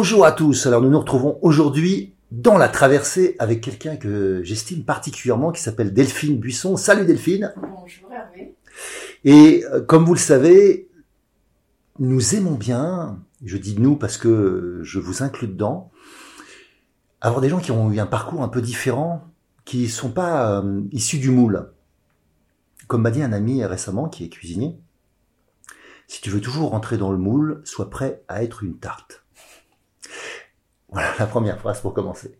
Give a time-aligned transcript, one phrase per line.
[0.00, 4.84] Bonjour à tous, alors nous nous retrouvons aujourd'hui dans la traversée avec quelqu'un que j'estime
[4.84, 6.76] particulièrement qui s'appelle Delphine Buisson.
[6.76, 7.52] Salut Delphine.
[7.56, 8.54] Bonjour Hervé.
[9.24, 10.88] Et euh, comme vous le savez,
[11.98, 15.90] nous aimons bien, je dis nous parce que je vous inclus dedans,
[17.20, 19.24] avoir des gens qui ont eu un parcours un peu différent,
[19.64, 21.72] qui ne sont pas euh, issus du moule.
[22.86, 24.78] Comme m'a dit un ami récemment qui est cuisinier,
[26.06, 29.24] si tu veux toujours rentrer dans le moule, sois prêt à être une tarte.
[30.88, 32.38] Voilà la première phrase pour commencer.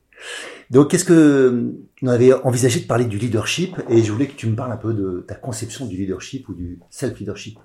[0.70, 4.46] Donc, qu'est-ce que on avait envisagé de parler du leadership et je voulais que tu
[4.46, 7.58] me parles un peu de ta conception du leadership ou du self-leadership.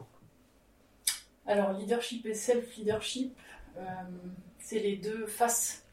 [1.45, 3.35] Alors, leadership et self-leadership,
[3.77, 3.81] euh,
[4.59, 5.83] c'est les deux faces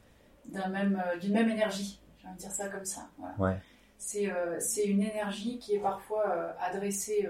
[0.45, 1.99] d'un même, euh, d'une même énergie.
[2.19, 3.09] Je vais dire ça comme ça.
[3.37, 3.57] Ouais.
[4.15, 7.27] Euh, c'est, une énergie qui est parfois adressée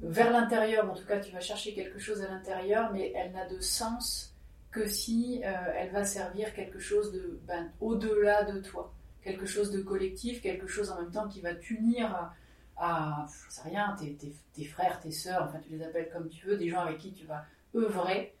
[0.00, 0.90] vers l'intérieur.
[0.90, 4.29] En tout cas, tu vas chercher quelque chose à l'intérieur, mais elle n'a de sens
[4.70, 9.70] que si euh, elle va servir quelque chose de ben, au-delà de toi, quelque chose
[9.70, 12.32] de collectif, quelque chose en même temps qui va t'unir
[12.76, 14.16] à, je sais rien, tes,
[14.54, 17.12] tes, frères, tes sœurs, enfin tu les appelles comme tu veux, des gens avec qui
[17.12, 18.34] tu vas œuvrer.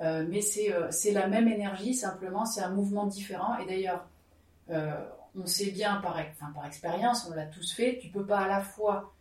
[0.00, 0.40] Euh, mais
[0.70, 3.58] euh, c'est la même énergie, simplement c'est un mouvement différent.
[3.58, 4.06] Et d'ailleurs,
[5.34, 8.48] on sait bien par, enfin, par expérience, on l'a tous fait, tu peux pas à
[8.48, 9.12] la fois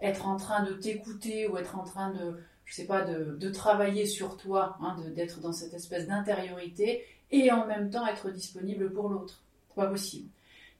[0.00, 4.06] être en train de t'écouter ou être en train de je sais pas, de, travailler
[4.06, 9.08] sur toi, hein, d'être dans cette espèce d'intériorité, et en même temps être disponible pour
[9.08, 9.42] l'autre.
[9.68, 10.28] C'est pas possible.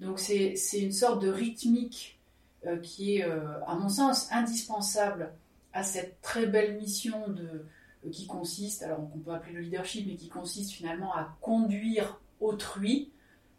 [0.01, 2.19] Donc c'est une sorte de rythmique
[2.67, 5.33] euh, qui est, euh, à mon sens, indispensable
[5.73, 7.65] à cette très belle mission de,
[8.05, 12.21] euh, qui consiste, alors on peut appeler le leadership, mais qui consiste finalement à conduire
[12.41, 13.11] autrui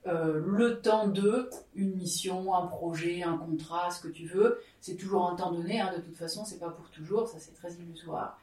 [0.08, 4.62] euh, le temps de une mission, un projet, un contrat, ce que tu veux.
[4.80, 7.54] C'est toujours un temps donné, hein, de toute façon, c'est pas pour toujours, ça c'est
[7.54, 8.40] très illusoire.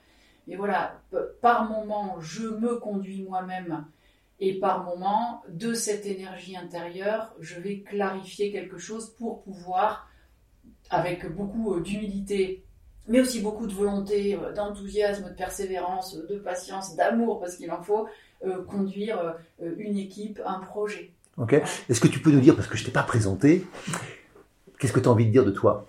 [0.47, 1.01] Mais voilà,
[1.41, 3.87] par moment, je me conduis moi-même
[4.41, 10.11] et par moment, de cette énergie intérieure, je vais clarifier quelque chose pour pouvoir,
[10.91, 12.63] avec beaucoup euh, d'humilité,
[13.09, 17.83] mais aussi beaucoup de volonté, euh, d'enthousiasme, de persévérance, de patience, d'amour, parce qu'il en
[17.83, 18.07] faut,
[18.69, 19.37] conduire
[19.79, 21.14] une équipe, un projet.
[21.89, 23.67] Est-ce que tu peux nous dire, parce que je t'ai pas présenté,
[24.79, 25.89] qu'est-ce que tu as envie de dire de toi?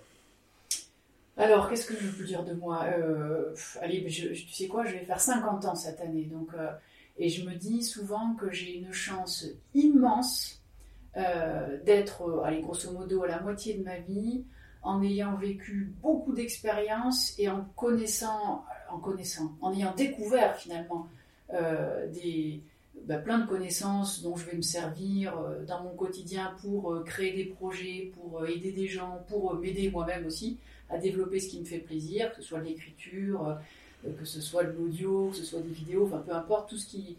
[1.36, 2.84] Alors, qu'est-ce que je peux dire de moi?
[2.84, 6.24] Euh, Allez, tu sais quoi, je vais faire 50 ans cette année.
[6.24, 6.70] Donc, euh,
[7.18, 10.62] et je me dis souvent que j'ai une chance immense
[11.16, 14.44] euh, d'être, allez, grosso modo, à la moitié de ma vie,
[14.82, 21.08] en ayant vécu beaucoup d'expériences et en connaissant, en connaissant, en ayant découvert finalement
[22.12, 22.62] des,
[23.04, 27.04] bah, plein de connaissances dont je vais me servir euh, dans mon quotidien pour euh,
[27.04, 30.58] créer des projets, pour euh, aider des gens, pour m'aider moi-même aussi
[30.88, 33.58] à développer ce qui me fait plaisir, que ce soit l'écriture,
[34.04, 36.86] que ce soit de l'audio, que ce soit des vidéos, enfin peu importe, tout ce
[36.86, 37.16] qui,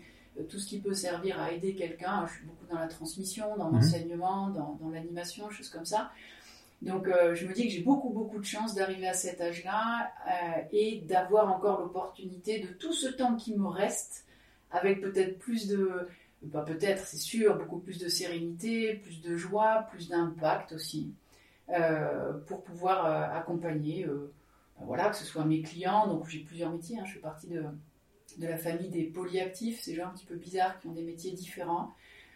[0.47, 2.25] tout ce qui peut servir à aider quelqu'un.
[2.27, 3.75] Je suis beaucoup dans la transmission, dans mhm.
[3.75, 6.11] l'enseignement, dans, dans l'animation, choses comme ça.
[6.81, 10.11] Donc je me dis que j'ai beaucoup beaucoup de chance d'arriver à cet âge-là
[10.71, 14.26] et d'avoir encore l'opportunité de tout ce temps qui me reste
[14.71, 16.07] avec peut-être plus de,
[16.51, 21.13] pas peut-être, c'est sûr, beaucoup plus de sérénité, plus de joie, plus d'impact aussi,
[21.69, 24.31] euh, pour pouvoir euh, accompagner, euh,
[24.79, 27.47] ben voilà, que ce soit mes clients, donc j'ai plusieurs métiers, hein, je fais partie
[27.47, 27.63] de,
[28.37, 31.31] de la famille des polyactifs, ces gens un petit peu bizarres qui ont des métiers
[31.31, 31.93] différents,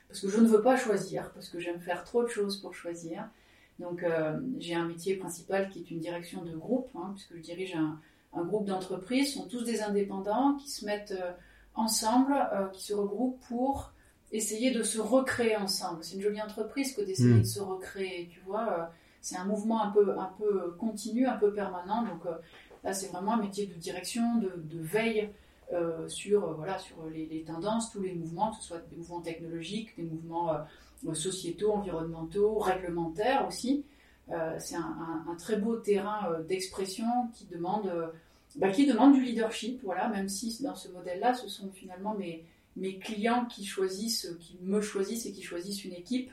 [0.07, 2.73] parce que je ne veux pas choisir, parce que j'aime faire trop de choses pour
[2.73, 3.29] choisir.
[3.79, 4.05] Donc
[4.59, 7.97] j'ai un métier principal qui est une direction de groupe, hein, puisque je dirige un,
[8.33, 11.15] un groupe d'entreprises, sont tous des indépendants qui se mettent
[11.75, 13.91] ensemble, euh, qui se regroupent pour
[14.31, 16.03] essayer de se recréer ensemble.
[16.03, 17.39] C'est une jolie entreprise que d'essayer hmm.
[17.39, 18.71] de se recréer, tu vois.
[18.71, 18.85] Euh,
[19.21, 22.03] c'est un mouvement un peu, un peu continu, un peu permanent.
[22.03, 22.35] Donc euh,
[22.83, 25.29] là, c'est vraiment un métier de direction, de, veille
[26.07, 30.03] sur, voilà, sur les, tendances, tous les mouvements, que ce soit des mouvements technologiques, des
[30.03, 30.65] mouvements
[31.13, 33.85] sociétaux, environnementaux, réglementaires aussi.
[34.57, 37.89] c'est un, très beau terrain d'expression qui demande
[38.55, 42.43] bah, qui demande du leadership, voilà, même si dans ce modèle-là, ce sont finalement mes,
[42.75, 46.31] mes clients qui choisissent, qui me choisissent et qui choisissent une équipe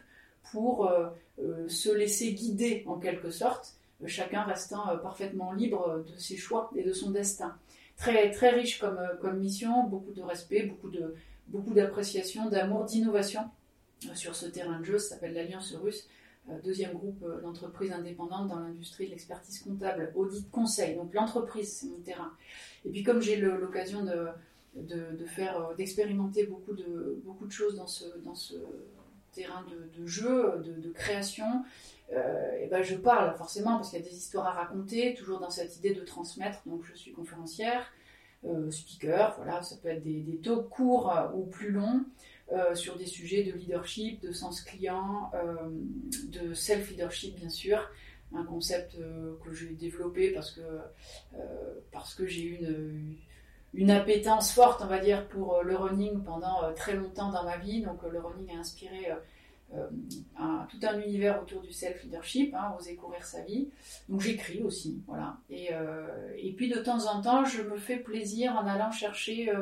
[0.50, 1.08] pour euh,
[1.40, 3.74] euh, se laisser guider en quelque sorte,
[4.06, 7.56] chacun restant euh, parfaitement libre de ses choix et de son destin.
[7.96, 11.14] Très, très riche comme, comme mission, beaucoup de respect, beaucoup de
[11.48, 13.40] beaucoup d'appréciation, d'amour, d'innovation
[14.14, 16.06] sur ce terrain de jeu, ça s'appelle l'Alliance russe,
[16.64, 20.96] deuxième groupe d'entreprises indépendantes dans l'industrie de l'expertise comptable, audit, conseil.
[20.96, 22.32] Donc l'entreprise, c'est mon terrain.
[22.84, 28.04] Et puis comme j'ai l'occasion de, faire, d'expérimenter beaucoup de, beaucoup de choses dans ce,
[28.24, 28.54] dans ce
[29.32, 29.64] terrain
[29.96, 31.64] de, jeu, de, création,
[32.12, 35.40] euh, et ben je parle forcément parce qu'il y a des histoires à raconter, toujours
[35.40, 36.60] dans cette idée de transmettre.
[36.66, 37.92] Donc je suis conférencière,
[38.46, 42.04] euh, speaker, voilà, ça peut être des, des talks courts ou plus longs
[42.52, 45.30] euh, sur des sujets de leadership, de sens client,
[46.32, 47.80] de self-leadership bien sûr,
[48.34, 48.96] un concept
[49.44, 50.60] que j'ai développé parce que,
[52.16, 53.16] que j'ai eu une
[53.74, 57.44] une appétence forte, on va dire, pour euh, le running pendant euh, très longtemps dans
[57.44, 57.82] ma vie.
[57.82, 59.08] Donc euh, le running a inspiré
[60.70, 63.68] tout un univers autour du self-leadership, hein, oser courir sa vie.
[64.08, 65.36] Donc j'écris aussi, voilà.
[65.50, 65.68] Et,
[66.38, 69.52] et, puis de temps en temps, je me fais plaisir en allant chercher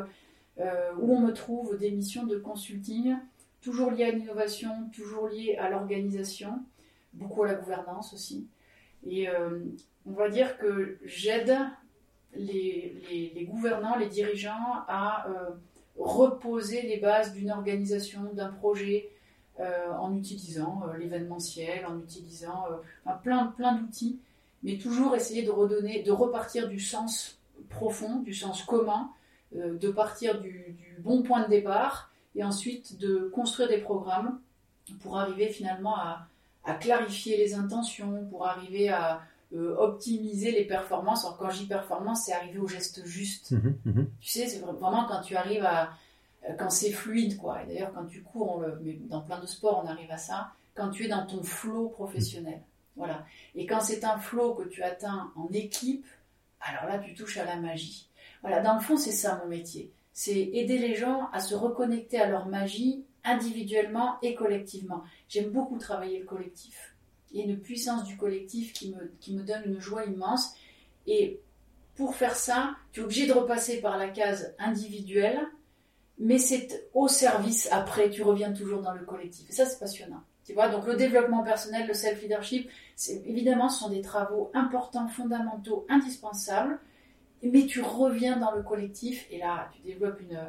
[0.59, 3.17] où on me trouve des missions de consulting,
[3.61, 6.63] toujours liées à l'innovation, toujours liées à l'organisation,
[7.13, 8.47] beaucoup à la gouvernance aussi.
[9.07, 9.29] Et
[10.07, 11.57] on va dire que j'aide
[12.39, 15.51] les, gouvernants, les dirigeants à euh,
[15.99, 19.11] reposer les bases d'une organisation, d'un projet,
[19.59, 22.67] euh, en utilisant euh, l'événementiel, en utilisant
[23.23, 24.19] plein, plein d'outils,
[24.63, 27.39] mais toujours essayer de redonner, de repartir du sens
[27.71, 29.11] profond, du sens commun,
[29.57, 34.41] de partir du, bon point de départ, et ensuite de construire des programmes
[35.01, 39.23] pour arriver finalement à clarifier les intentions, pour arriver à,
[39.55, 41.25] euh, optimiser les performances.
[41.25, 43.53] Alors quand je dis performance, c'est arriver au geste juste.
[43.53, 44.11] Mhm, mhm.
[44.21, 45.93] Tu sais, c'est vraiment quand tu arrives à...
[46.49, 47.63] Euh, quand c'est fluide, quoi.
[47.63, 50.51] Et d'ailleurs, quand tu cours, mais dans plein de sports, on arrive à ça.
[50.75, 52.61] Quand tu es dans ton flow professionnel.
[52.97, 53.25] Voilà.
[53.55, 56.07] Et quand c'est un flow que tu atteins en équipe,
[56.61, 58.09] alors là, tu touches à la magie.
[58.43, 59.93] Voilà, dans le fond, c'est ça mon métier.
[60.13, 65.03] C'est aider les gens à se reconnecter à leur magie individuellement et collectivement.
[65.29, 66.95] J'aime beaucoup travailler le collectif.
[67.33, 70.55] Il y a une puissance du collectif qui me, qui me donne une joie immense.
[71.07, 71.41] Et
[71.97, 75.41] pour faire ça, tu es obligé de repasser par la case individuelle,
[76.19, 79.51] mais c'est au service après, tu reviens toujours dans le collectif.
[79.51, 80.23] Et ça, c'est passionnant.
[80.47, 82.71] Tu vois, donc le développement personnel, le self-leadership,
[83.09, 86.79] évidemment, ce sont des travaux importants, fondamentaux, indispensables,
[87.43, 90.41] mais tu reviens dans le collectif et là, tu développes une,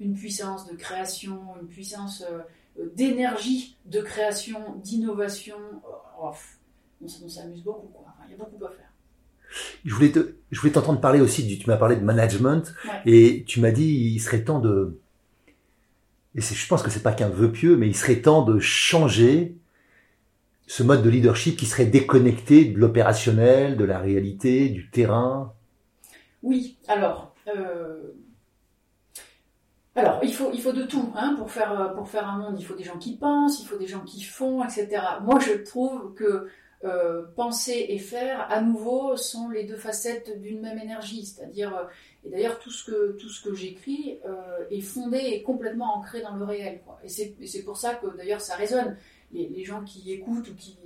[0.00, 5.56] une puissance de création, une puissance euh, d'énergie, de création, d'innovation.
[6.20, 6.30] Oh,
[7.02, 8.14] on, s'amuse beaucoup, quoi.
[8.26, 8.92] il y a beaucoup à faire.
[9.84, 12.72] Je voulais, te, je voulais t'entendre parler aussi, du, tu m'as parlé de management,
[13.04, 15.00] et tu m'as dit il serait temps de,
[16.36, 19.56] et je pense que c'est pas qu'un vœu pieux, mais il serait temps de changer
[20.66, 25.52] ce mode de leadership qui serait déconnecté de l'opérationnel, de la réalité, du terrain.
[26.42, 28.12] Oui, alors, euh,
[29.94, 32.56] alors, il faut, de tout hein, pour, faire, pour faire un monde.
[32.58, 34.88] Il faut des gens qui pensent, il faut des gens qui font, etc.
[35.22, 36.48] Moi, je trouve que
[36.84, 41.26] euh, penser et faire, à nouveau, sont les deux facettes d'une même énergie.
[41.26, 41.84] C'est-à-dire, euh,
[42.24, 44.18] et d'ailleurs, tout ce que, que j'écris
[44.70, 46.80] est fondé et complètement ancré dans le réel.
[46.84, 46.98] Quoi.
[47.04, 48.96] Et c'est pour ça que, d'ailleurs, ça résonne.
[49.32, 50.76] Les, gens qui écoutent ou qui,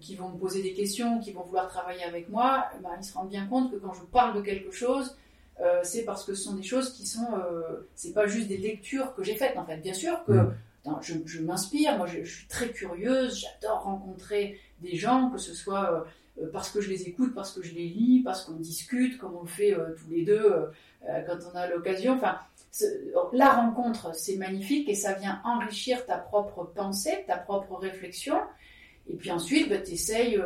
[0.00, 3.04] qui vont me poser des questions, qui vont vouloir travailler avec moi, eh ben, ils
[3.04, 5.16] se rendent bien compte que quand je parle de quelque chose,
[5.60, 8.58] euh, c'est parce que ce sont des choses qui sont, euh, c'est pas juste des
[8.58, 9.78] lectures que j'ai faites en fait.
[9.78, 11.02] Bien sûr que mm.
[11.24, 16.06] je, m'inspire, moi je, suis très curieuse, j'adore rencontrer des gens, que ce soit
[16.40, 19.34] euh, parce que je les écoute, parce que je les lis, parce qu'on discute, comme
[19.34, 20.70] on le fait tous les deux
[21.04, 22.14] quand on a l'occasion.
[22.14, 22.38] Enfin,
[23.32, 28.36] la rencontre, c'est magnifique et ça vient enrichir ta propre pensée, ta propre réflexion.
[29.08, 30.40] Et puis ensuite, bah, tu essayes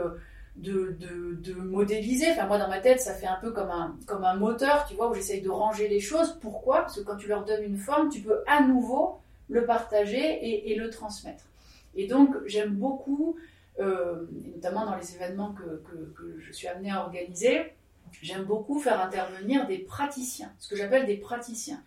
[0.56, 2.30] de, de, modéliser.
[2.30, 4.94] Enfin, moi, dans ma tête, ça fait un peu comme un, comme un moteur, tu
[4.94, 6.38] vois, où j'essaye de ranger les choses.
[6.40, 6.82] Pourquoi?
[6.82, 10.74] Parce que quand tu leur donnes une forme, tu peux à nouveau le partager et,
[10.74, 11.44] le transmettre.
[11.94, 13.36] Et donc, j'aime beaucoup,
[13.80, 15.82] euh, notamment dans les événements que,
[16.16, 17.72] que, je suis amenée à organiser,
[18.22, 21.82] j'aime beaucoup faire intervenir des praticiens, ce que j'appelle des praticiens.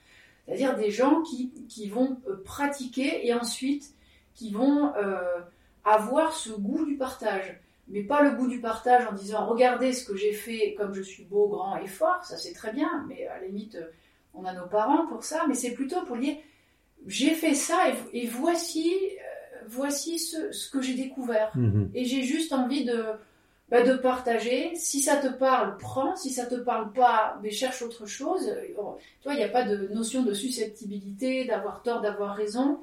[0.45, 3.95] C'est-à-dire des gens qui, qui vont euh, pratiquer et ensuite
[4.35, 5.39] qui vont euh,
[5.85, 10.05] avoir ce goût du partage mais pas le goût du partage en disant regardez ce
[10.05, 13.27] que j'ai fait comme je suis beau, grand et fort, ça c'est très bien, mais
[13.27, 13.77] à la limite,
[14.33, 16.35] on a nos parents pour ça, mais c'est plutôt pour dire
[17.05, 17.77] j'ai fait ça
[18.13, 21.51] et, voici, euh, voici ce, que j'ai découvert.
[21.55, 21.91] Mhm.
[21.93, 23.05] Et j'ai juste envie de,
[23.69, 24.73] bah, de partager.
[24.75, 26.15] Si ça te parle, prends.
[26.15, 28.51] Si ça te parle pas, mais cherche autre chose.
[28.79, 32.79] Oh, tu vois, il n'y a pas de notion de susceptibilité, d'avoir tort, d'avoir raison.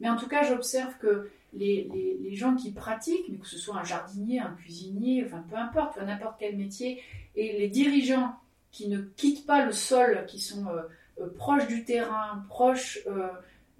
[0.00, 1.88] Mais en tout cas, j'observe que les,
[2.22, 5.96] les, gens qui pratiquent, mais que ce soit un jardinier, un cuisinier, enfin peu importe,
[5.98, 7.00] n'importe quel métier,
[7.34, 8.34] et les dirigeants
[8.70, 10.82] qui ne quittent pas le sol, qui sont euh,
[11.20, 13.28] euh, proches du terrain, proches euh,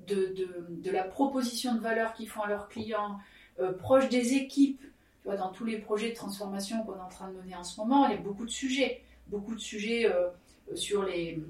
[0.06, 0.34] de,
[0.70, 3.18] de, la proposition de valeur qu'ils font à leurs clients,
[3.78, 4.80] proches des équipes.
[4.80, 7.64] Tu vois, dans tous les projets de transformation qu'on est en train de mener en
[7.64, 10.06] ce moment, il y a beaucoup de sujets, beaucoup de sujets
[10.74, 11.42] sur les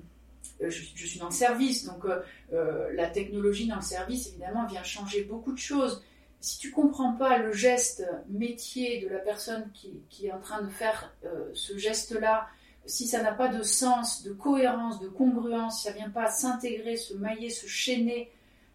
[0.60, 2.04] je, je, suis dans le service, donc
[2.50, 6.02] la technologie dans le service, évidemment, vient changer beaucoup de choses.
[6.40, 10.68] Si tu comprends pas le geste métier de la personne qui, est en train de
[10.68, 11.12] faire
[11.54, 12.48] ce geste-là,
[12.86, 16.28] si ça n'a pas de sens, de cohérence, de congruence, si ça ne vient pas
[16.28, 18.30] s'intégrer, se mailler, se chaîner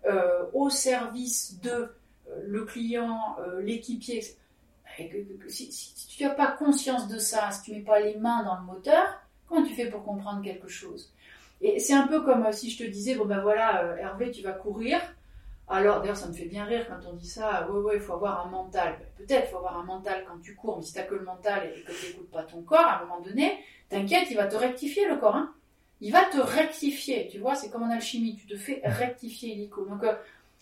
[0.05, 1.89] euh, au service de euh,
[2.45, 4.21] le client, euh, l'équipier,
[5.47, 8.63] si, tu n'as pas conscience de ça, si tu mets pas les mains dans le
[8.63, 11.13] moteur, comment tu fais pour comprendre quelque chose?
[11.61, 14.53] Et c'est un peu comme si je te disais, bon ben voilà, Hervé, tu vas
[14.53, 14.99] courir.
[15.67, 18.13] Alors, d'ailleurs, ça me fait bien rire quand on dit ça, ouais, ouais, il faut
[18.13, 18.97] avoir un mental.
[18.99, 21.15] Ben, peut-être, il faut avoir un mental quand tu cours, mais si tu n'as que
[21.15, 23.57] le mental et que tu n'écoutes pas ton corps, à un moment donné,
[23.91, 25.35] T'inquiète, il va te rectifier le corps.
[25.35, 25.53] Hein.
[25.99, 27.27] il va te rectifier.
[27.27, 29.85] Tu vois, c'est comme en alchimie, tu te fais rectifier l'ICO.
[29.85, 30.15] Donc, euh,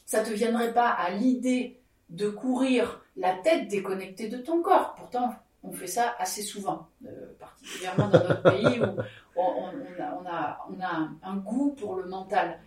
[0.06, 1.80] ça ne te viendrait pas à l'idée
[2.10, 4.96] de courir la tête déconnectée de ton corps.
[4.96, 9.00] Pourtant, on fait ça assez souvent, euh, particulièrement dans notre pays où
[9.40, 10.26] on,
[10.82, 12.60] a, un, goût pour le mental.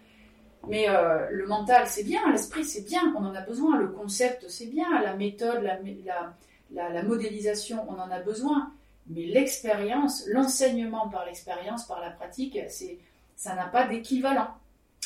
[0.68, 4.48] Mais euh, le mental, c'est bien, l'esprit, c'est bien, on en a besoin, le concept,
[4.48, 5.62] c'est bien, la méthode,
[6.72, 8.72] la modélisation, on en a besoin.
[9.08, 12.98] Mais l'expérience, l'enseignement par l'expérience, par la pratique, c'est,
[13.34, 14.48] ça n'a pas d'équivalent.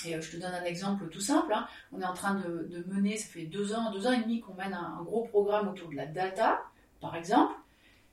[0.04, 1.52] Et euh, je te donne un exemple tout simple.
[1.54, 1.66] Hein.
[1.92, 4.54] On est en train de, mener, ça fait deux ans, deux ans et demi qu'on
[4.54, 6.60] mène un, gros programme autour de la data,
[7.00, 7.54] par exemple.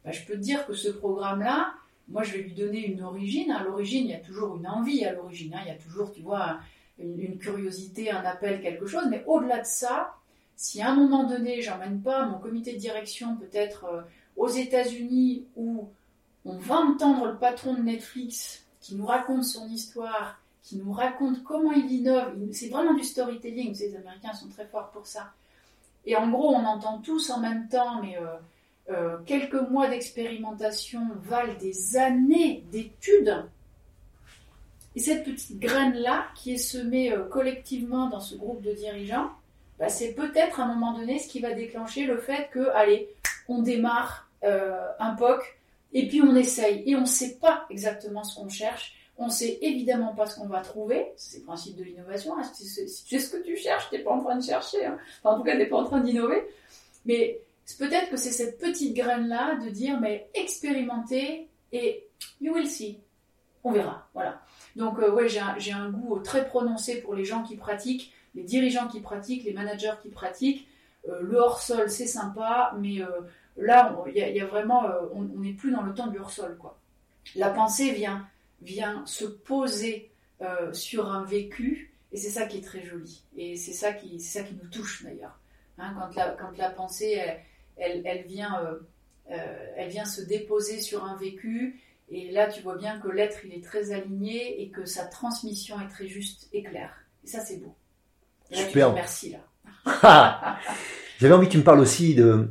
[0.05, 1.73] Bah, je peux te dire que ce programme-là,
[2.09, 3.51] moi, je vais lui donner une origine.
[3.51, 5.53] À l'origine, il y a toujours une envie à l'origine.
[5.53, 5.61] Hein.
[5.65, 6.59] Il y a toujours, tu vois,
[6.99, 9.05] une, curiosité, un appel, quelque chose.
[9.09, 10.15] Mais au-delà de ça,
[10.55, 14.01] si à un moment donné, j'emmène pas mon comité de direction, peut-être euh,
[14.37, 15.89] aux États-Unis où
[16.45, 21.43] on va entendre le patron de Netflix qui nous raconte son histoire, qui nous raconte
[21.43, 22.35] comment il innove.
[22.51, 23.77] C'est vraiment du storytelling.
[23.77, 25.31] les Américains sont très forts pour ça.
[26.05, 28.35] Et en gros, on entend tous en même temps, mais euh,
[28.89, 33.45] euh, quelques mois d'expérimentation valent des années d'études.
[34.95, 39.31] Et cette petite graine-là, qui est semée euh, collectivement dans ce groupe de dirigeants,
[39.79, 43.09] bah, c'est peut-être à un moment donné ce qui va déclencher le fait que, allez,
[43.47, 45.41] on démarre euh, un POC
[45.93, 48.95] et puis on essaye et on ne sait pas exactement ce qu'on cherche.
[49.17, 52.37] On ne sait évidemment pas ce qu'on va trouver, c'est le principe de l'innovation.
[52.37, 52.43] Hein.
[52.43, 54.85] Si, tu sais ce que tu cherches, tu n'es pas en train de chercher.
[54.85, 54.97] Hein.
[55.23, 56.43] en tout cas, tu n'es pas en train d'innover.
[57.05, 57.39] Mais
[57.79, 62.07] peut-être que c'est cette petite graine-là de dire, mais expérimenter et
[62.41, 62.99] you will see.
[63.63, 64.09] On verra.
[64.13, 64.41] Voilà.
[64.75, 68.87] Donc, euh, ouais, j'ai un, goût très prononcé pour les gens qui pratiquent, les dirigeants
[68.87, 70.67] qui pratiquent, les managers qui pratiquent.
[71.07, 73.01] Euh, le hors-sol, c'est sympa, mais
[73.57, 76.79] Là, il y, a vraiment, euh, on n'est plus dans le temps du hors-sol, quoi.
[77.35, 78.27] La pensée vient,
[78.61, 83.23] vient se poser euh, sur un vécu, et c'est ça qui est très joli.
[83.37, 85.39] Et c'est ça qui, ça qui nous touche d'ailleurs.
[85.77, 87.39] Hein, quand, la, quand la pensée, elle,
[87.77, 88.61] elle, vient,
[89.29, 93.45] euh, elle vient se déposer sur un vécu, et là, tu vois bien que l'être,
[93.45, 96.93] il est très aligné et que sa transmission est très juste et claire.
[97.23, 97.75] Et ça, c'est beau.
[98.51, 98.93] Super.
[98.93, 99.39] merci là.
[101.19, 102.49] J'avais envie que tu me parles aussi de,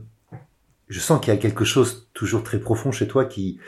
[0.89, 3.59] je sens qu'il y a quelque chose toujours très profond chez toi qui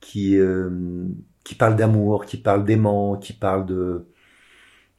[0.00, 1.06] qui euh,
[1.44, 4.06] qui parle d'amour, qui parle d'aimant, qui parle de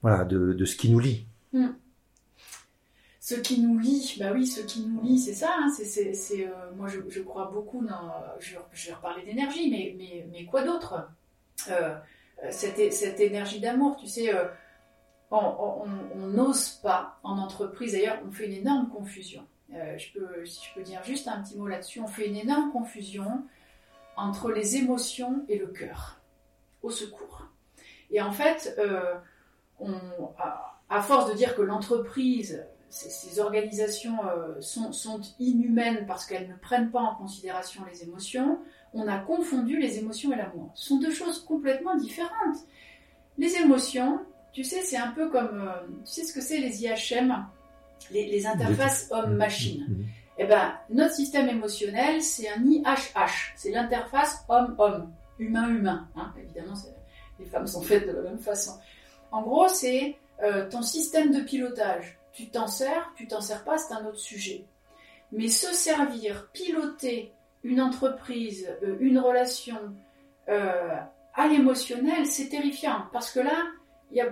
[0.01, 1.25] voilà de, de ce qui nous lie.
[1.53, 1.69] Hmm.
[3.29, 5.53] Ce qui nous lie, bah oui, ce qui nous lie, c'est ça.
[5.59, 7.85] Hein, euh, moi, je, crois beaucoup.
[8.39, 9.69] Je, je vais reparler d'énergie,
[10.31, 11.07] mais, quoi d'autre?
[11.69, 11.95] Euh,
[12.49, 14.33] cette, cette, énergie d'amour, tu sais,
[15.29, 17.91] on n'ose pas en entreprise.
[17.91, 19.45] D'ailleurs, on fait une énorme confusion.
[19.75, 22.35] Euh, je peux, si je peux dire juste un petit mot là-dessus, on fait une
[22.35, 23.43] énorme confusion
[24.15, 26.19] entre les émotions et le cœur.
[26.81, 27.45] Au secours.
[28.09, 29.13] Et en fait, euh,
[30.89, 36.55] à, force de dire que l'entreprise, ces, organisations euh, sont, sont, inhumaines parce qu'elles ne
[36.55, 38.59] prennent pas en considération les émotions,
[38.93, 40.71] on a confondu les émotions et l'amour.
[40.73, 42.57] Ce sont deux choses complètement différentes.
[43.37, 44.19] Les émotions,
[44.51, 45.71] tu sais, c'est un peu comme,
[46.03, 47.45] tu sais ce que c'est les IHM
[48.11, 49.85] les, interfaces homme-machine.
[49.87, 50.05] Mhm.
[50.37, 56.07] Eh ben, notre système émotionnel, c'est un IHH, c'est l'interface homme-homme, humain-humain.
[56.15, 56.33] Hein.
[56.41, 56.75] Évidemment,
[57.39, 58.71] les femmes sont faites de la même façon.
[59.31, 62.18] En gros, c'est euh, ton système de pilotage.
[62.31, 64.65] Tu t'en sers, tu t'en sers pas, c'est un autre sujet.
[65.31, 67.33] Mais se servir, piloter
[67.63, 69.77] une entreprise, euh, une relation
[70.47, 70.95] euh,
[71.33, 73.03] à l'émotionnel, c'est terrifiant.
[73.11, 73.67] Parce que là,
[74.11, 74.29] il y, a,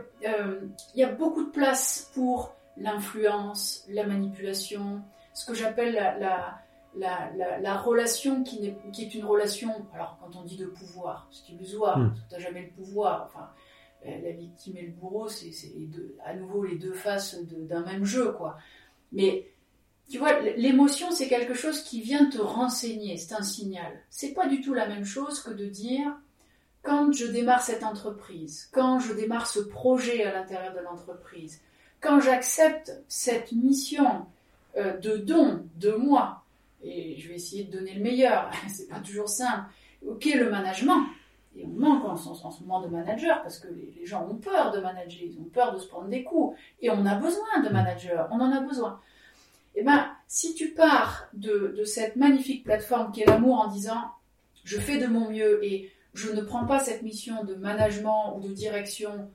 [0.95, 5.01] y a beaucoup de place pour l'influence, la manipulation,
[5.33, 6.59] ce que j'appelle la,
[6.95, 11.27] la, la, relation qui, est, qui est une relation, alors quand on dit de pouvoir,
[11.31, 12.13] c'est illusoire, hmm.
[12.29, 13.25] tu n'as jamais le pouvoir.
[13.27, 13.49] Enfin,
[14.05, 15.51] la victime et le bourreau, c'est
[16.25, 18.57] à nouveau les deux faces d'un même jeu, quoi.
[19.11, 19.47] Mais
[20.09, 23.91] tu vois, l'émotion, c'est quelque chose qui vient te renseigner, c'est un signal.
[24.09, 26.15] C'est pas du tout la même chose que de dire
[26.81, 31.59] quand je démarre cette entreprise, quand je démarre ce projet à l'intérieur de l'entreprise,
[31.99, 34.25] quand j'accepte cette mission
[34.77, 36.43] euh, de don de moi,
[36.81, 39.65] et je vais essayer de donner le meilleur, c'est pas toujours simple,
[40.07, 41.05] ok, le management,
[41.57, 44.79] et on manque en, ce moment de managers parce que les, gens ont peur de
[44.79, 46.57] manager, ils ont peur de se prendre des coups.
[46.81, 48.99] Et on a besoin de managers, on en a besoin.
[49.75, 53.67] Et eh bien, si tu pars de, de cette magnifique plateforme qui est l'amour en
[53.67, 54.11] disant
[54.63, 58.41] je fais de mon mieux et je ne prends pas cette mission de management ou
[58.41, 59.29] de direction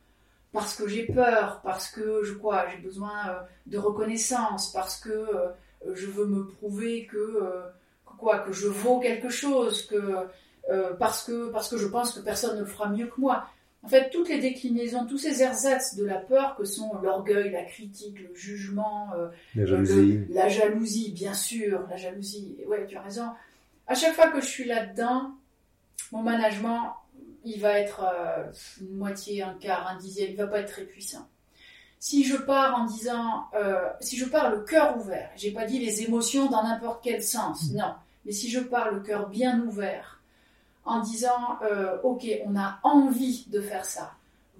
[0.52, 5.08] parce que j'ai peur, parce que je quoi, j'ai besoin euh, de reconnaissance, parce que
[5.08, 5.48] euh,
[5.94, 7.62] je veux me prouver que, euh,
[8.06, 10.26] que quoi, que je vaux quelque chose, que
[10.70, 13.46] euh, parce, que, parce que je pense que personne ne le fera mieux que moi.
[13.82, 17.64] En fait, toutes les déclinaisons, tous ces ersatz de la peur que sont l'orgueil, la
[17.64, 20.20] critique, le jugement, euh, la, jalousie.
[20.30, 22.58] la jalousie, bien sûr, la jalousie.
[22.68, 23.26] Ouais, tu as raison.
[23.88, 25.32] À chaque fois que je suis là-dedans,
[26.12, 26.94] mon management,
[27.44, 30.84] il va être euh, une moitié, un quart, un dixième, il va pas être très
[30.84, 31.26] puissant.
[31.98, 33.48] Si je pars en disant,
[34.00, 37.70] si je pars le cœur ouvert, j'ai pas dit les émotions dans n'importe quel sens,
[37.70, 37.76] mm.
[37.76, 40.21] non, mais si je pars le cœur bien ouvert,
[40.84, 44.12] en disant euh, ok on a envie de faire ça.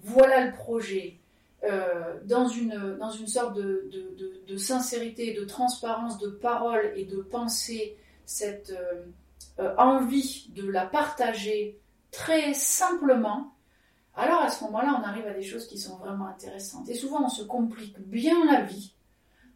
[0.03, 1.19] Voilà le projet.
[1.65, 3.89] Euh, dans une dans une sorte de,
[4.49, 8.77] de, sincérité de transparence de parole et de pensée cette
[9.61, 11.79] euh, envie de la partager
[12.11, 13.55] très simplement
[14.17, 16.89] alors à ce moment-là on arrive à des choses qui sont vraiment intéressantes.
[16.89, 18.93] Et souvent on se complique bien la vie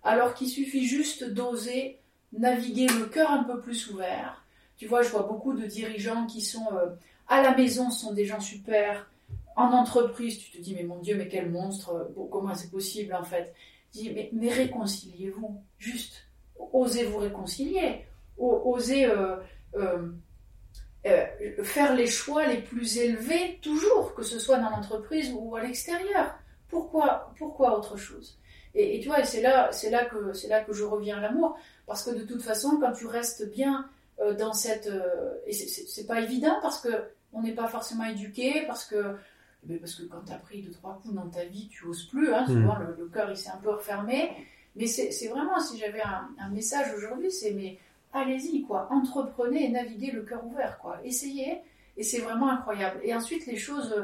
[0.05, 1.99] alors qu'il suffit juste d'oser
[2.33, 4.46] naviguer le cœur un peu plus ouvert
[4.77, 6.91] tu vois, je vois beaucoup de dirigeants qui sont euh,
[7.29, 9.11] à la maison, sont des gens super.
[9.57, 13.25] En entreprise, tu te dis, mais mon Dieu, mais quel monstre, comment c'est possible en
[13.25, 13.55] fait?
[13.93, 16.27] Dis, mais, réconciliez-vous, juste.
[16.73, 18.05] Osez vous réconcilier.
[18.37, 19.37] Osez euh,
[21.07, 21.27] euh,
[21.63, 26.35] faire les choix les plus élevés, toujours, que ce soit dans l'entreprise ou à l'extérieur.
[26.69, 28.39] Pourquoi, pourquoi autre chose?
[28.75, 32.25] Et, tu vois, c'est là, c'est là que je reviens à l'amour, parce que de
[32.25, 33.93] toute façon, quand tu restes bien euh,
[34.39, 36.89] dans cette euh, et c'est pas évident parce que
[37.33, 39.17] on n'est pas forcément éduqué parce que
[39.81, 42.33] parce que quand tu as pris deux trois coups dans ta vie tu oses plus
[42.33, 42.95] hein, souvent hmm.
[42.99, 44.31] le, cœur il s'est un peu refermé.
[44.75, 47.79] Mais c'est vraiment si j'avais un, message aujourd'hui c'est mais
[48.13, 48.89] allez-y quoi.
[48.91, 51.01] Entreprenez et naviguez le cœur ouvert quoi.
[51.05, 51.63] Essayez.
[51.97, 53.01] Et c'est vraiment incroyable.
[53.03, 53.95] Et ensuite les choses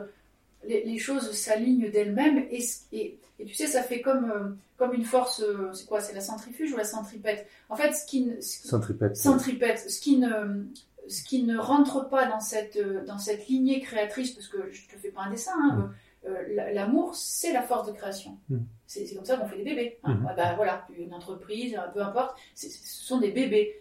[0.64, 2.46] les, choses s'alignent d'elles-mêmes.
[2.51, 6.14] Et, et, tu sais, ça fait comme, euh, comme une force, euh, c'est quoi C'est
[6.14, 7.47] la centrifuge ou la centripète?
[7.68, 9.16] En fait, ce qui, centripète.
[9.16, 10.66] centripète ce qui ne,
[11.09, 14.97] ce qui ne rentre pas dans cette, dans cette lignée créatrice, parce que je te
[14.97, 16.29] fais pas un dessin, hein, mm.
[16.29, 18.38] euh, l'amour, c'est la force de création.
[18.49, 18.59] Mm.
[18.87, 19.99] C'est comme ça qu'on fait des bébés.
[20.05, 20.14] Hein.
[20.14, 20.35] Mm.
[20.37, 23.81] bah, voilà, une entreprise, peu importe, ce sont des bébés.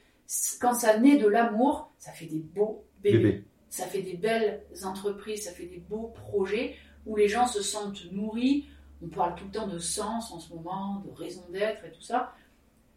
[0.59, 5.45] Quand ça naît de l'amour, ça fait des beaux bébés ça fait des belles entreprises,
[5.45, 8.67] ça fait des beaux projets où les gens se sentent nourris.
[9.03, 12.01] On parle tout le temps de sens en ce moment, de raison d'être et tout
[12.01, 12.33] ça.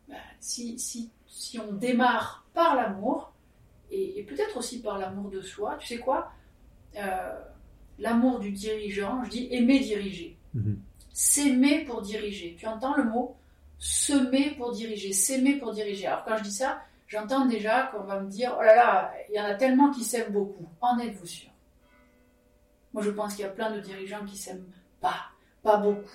[0.08, 3.32] Bah, si, si, si, on démarre par l'amour,
[3.90, 6.32] et, peut-être aussi par l'amour de soi, tu sais quoi
[6.96, 7.40] euh,
[7.98, 10.36] L'amour du dirigeant, je dis aimer diriger.
[10.52, 10.80] Mhm.
[11.12, 12.56] S'aimer pour diriger.
[12.58, 13.36] Tu entends le mot
[13.78, 16.06] Semer pour diriger, s'aimer pour diriger.
[16.06, 19.36] Alors quand je dis ça, j'entends déjà qu'on va me dire, oh là là, il
[19.36, 20.66] y en a tellement qui s'aiment beaucoup.
[20.80, 21.50] En êtes-vous sûr?
[22.94, 25.26] Moi, je pense qu'il y a plein de dirigeants qui s'aiment pas,
[25.64, 26.08] pas beaucoup,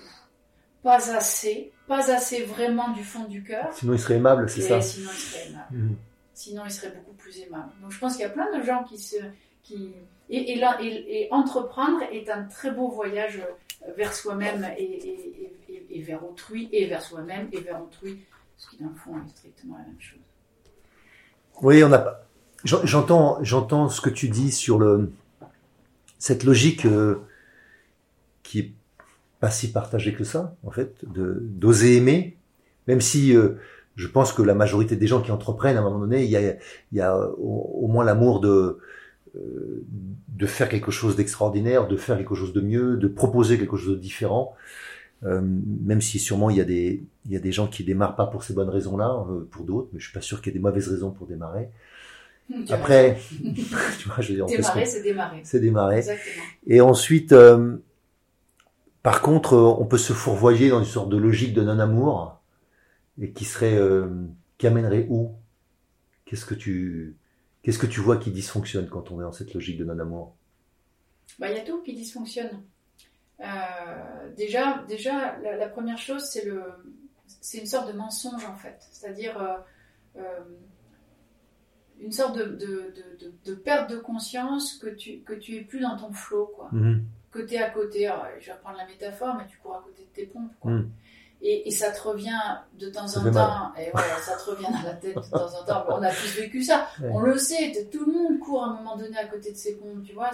[0.82, 3.68] pas assez, pas assez vraiment du fond du cœur.
[3.74, 5.78] Sinon, ils seraient aimables, c'est ça Sinon, ils seraient aimables.
[5.78, 5.96] Mhm.
[6.34, 7.72] Sinon, ils seraient beaucoup plus aimables.
[7.82, 9.18] Donc, je pense qu'il y a plein de gens qui se...
[9.64, 9.94] Qui...
[10.30, 13.42] Et, là, et, entreprendre est un très beau voyage
[13.98, 15.52] vers soi-même et,
[15.90, 18.24] et, vers autrui, et vers soi-même et vers autrui,
[18.56, 20.20] ce qui, dans le fond, est strictement la même chose.
[21.62, 22.22] Oui, on a.
[22.64, 25.12] J'entends, j'entends ce que tu dis sur le
[26.20, 27.26] cette logique euh,
[28.44, 28.74] qui est
[29.40, 32.38] pas si partagée que ça, en fait, de d'oser aimer,
[32.88, 33.56] même si euh,
[33.96, 36.38] je pense que la majorité des gens qui entreprennent, à un moment donné, il y
[36.38, 36.42] a,
[36.92, 38.80] il y a au, moins l'amour de
[39.36, 43.96] de faire quelque chose d'extraordinaire, de faire quelque chose de mieux, de proposer quelque chose
[43.96, 44.56] de différent.
[45.26, 48.16] Euh, même si sûrement il y a des il y a des gens qui démarrent
[48.16, 50.56] pas pour ces bonnes raisons-là, euh, pour d'autres, mais je suis pas sûr qu'il y
[50.56, 51.70] ait des mauvaises raisons pour démarrer.
[52.70, 53.18] Après,
[54.00, 55.42] tu vois, je veux dire, démarrer, c'est démarrer.
[55.44, 55.98] C'est démarrer.
[55.98, 56.46] Exactement.
[56.68, 57.76] Et ensuite, euh,
[59.04, 62.40] par contre, on peut se fourvoyer dans une sorte de logique de non-amour
[63.20, 63.80] et qui serait
[64.58, 65.36] qui amènerait où?
[66.26, 67.16] Qu'est-ce que tu
[67.64, 70.36] qu'est-ce que tu vois qui dysfonctionne quand on est dans cette logique de non-amour?
[71.40, 72.64] Bah, il y a tout qui dysfonctionne.
[73.40, 76.62] Euh, déjà, déjà la, première chose, c'est le,
[77.26, 79.58] c'est une sorte de mensonge en fait, c'est-à-dire euh,
[80.18, 80.40] euh,
[82.02, 82.94] une sorte de, de,
[83.46, 86.70] de, perte de conscience que tu que tu es plus dans ton flot, quoi.
[86.74, 87.06] Mhm.
[87.36, 88.10] Es à côté.
[88.40, 90.72] je vais reprendre la métaphore, mais tu cours à côté de tes pompes, quoi.
[90.72, 90.90] Mhm.
[91.42, 92.38] Et, et, ça te revient
[92.78, 95.64] de temps en temps, et ouais, ça te revient dans la tête de temps en
[95.64, 95.86] temps.
[95.88, 98.98] On a tous vécu ça, on le sait, tout le monde court à un moment
[98.98, 100.32] donné à côté de ses pompes, tu vois.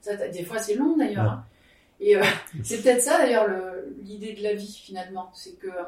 [0.00, 1.30] Ça, des fois c'est long d'ailleurs.
[1.30, 1.44] Hein.
[2.00, 2.24] Et euh,
[2.64, 3.46] c'est peut-être ça d'ailleurs
[4.02, 5.84] l'idée de la vie finalement, c'est que euh,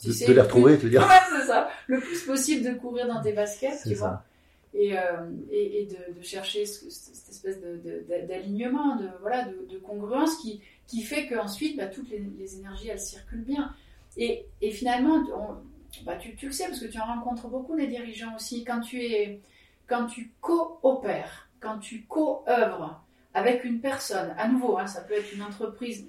[0.00, 1.02] tu de, sais, les retrouver, tu veux dire.
[1.02, 1.68] Ouais, c'est ça.
[1.86, 4.24] Le plus possible de courir dans tes baskets, tu vois.
[4.74, 5.02] Et, euh,
[5.50, 11.28] et, et de, chercher ce, cette espèce d'alignement, de, voilà, de, congruence qui, qui fait
[11.28, 13.74] qu'ensuite, bah, toutes les, énergies, elles circulent bien.
[14.16, 15.22] Et, et finalement,
[16.04, 18.64] bah, tu, tu, le sais parce que tu en rencontres beaucoup les dirigeants aussi.
[18.64, 19.40] Quand tu es,
[19.86, 23.02] quand tu coopères, quand tu co-œuvres,
[23.34, 26.06] avec une personne, à nouveau, hein, ça peut être une entreprise,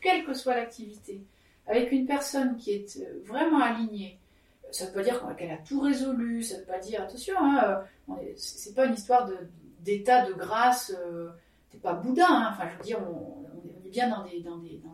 [0.00, 1.22] quelle que soit l'activité,
[1.66, 4.18] avec une personne qui est euh, vraiment alignée,
[4.70, 7.34] ça ne veut pas dire qu'elle a tout résolu, ça ne veut pas dire, attention,
[7.38, 9.28] hein, euh, c'est pas une histoire
[9.80, 11.30] d'état de, grâce, euh,
[11.70, 14.24] t'es pas boudin, hein, enfin je veux dire, on, est bien dans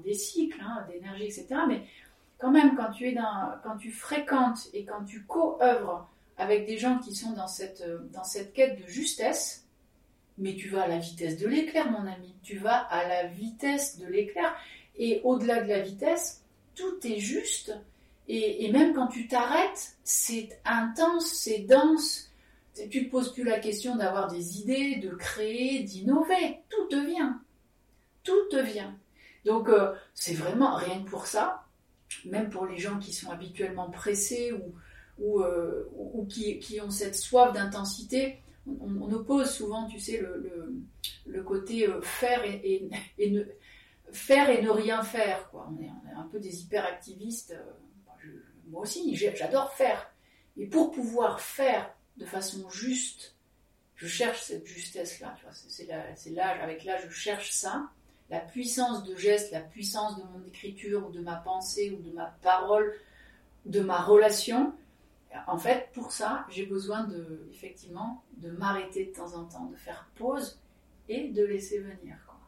[0.02, 1.46] des, cycles hein, d'énergie, etc.
[1.68, 1.82] Mais
[2.38, 2.90] quand même, quand
[3.78, 8.80] tu, fréquentes et quand tu co-œuvres avec des gens qui sont cette, dans cette quête
[8.80, 9.64] de justesse,
[10.38, 12.34] mais tu vas à la vitesse de l'éclair, mon ami.
[12.42, 14.54] Tu vas à la vitesse de l'éclair.
[14.96, 16.42] Et au-delà de la vitesse,
[16.74, 17.76] tout est juste.
[18.28, 22.30] Et, même quand tu t'arrêtes, c'est intense, c'est dense.
[22.90, 26.60] Tu ne poses plus la question d'avoir des idées, de créer, d'innover.
[26.70, 27.40] Tout te vient.
[28.22, 28.96] Tout te vient.
[29.44, 31.66] Donc, euh, c'est vraiment rien que pour ça.
[32.24, 34.74] Même pour les gens qui sont habituellement pressés ou,
[35.18, 35.86] ou, euh,
[36.28, 40.24] qui, ont cette soif d'intensité, on, oppose souvent, tu sais,
[41.26, 43.44] le, côté euh, faire et, ne,
[44.10, 45.50] faire et ne rien faire.
[45.52, 47.54] On, est, un peu des hyperactivistes.
[48.68, 50.10] Moi aussi, j'adore faire.
[50.56, 53.34] Et pour pouvoir faire de façon juste,
[53.96, 55.36] je cherche cette justesse-là.
[55.52, 57.88] C'est là, avec là, je cherche ça.
[58.30, 62.12] La puissance de geste, la puissance de mon écriture, ou de ma pensée, ou de
[62.12, 62.94] ma parole,
[63.66, 64.72] de ma relation
[65.46, 69.76] en fait, pour ça, j'ai besoin de, effectivement, de m'arrêter de temps en temps, de
[69.76, 70.60] faire pause
[71.08, 72.16] et de laisser venir.
[72.26, 72.38] Quoi.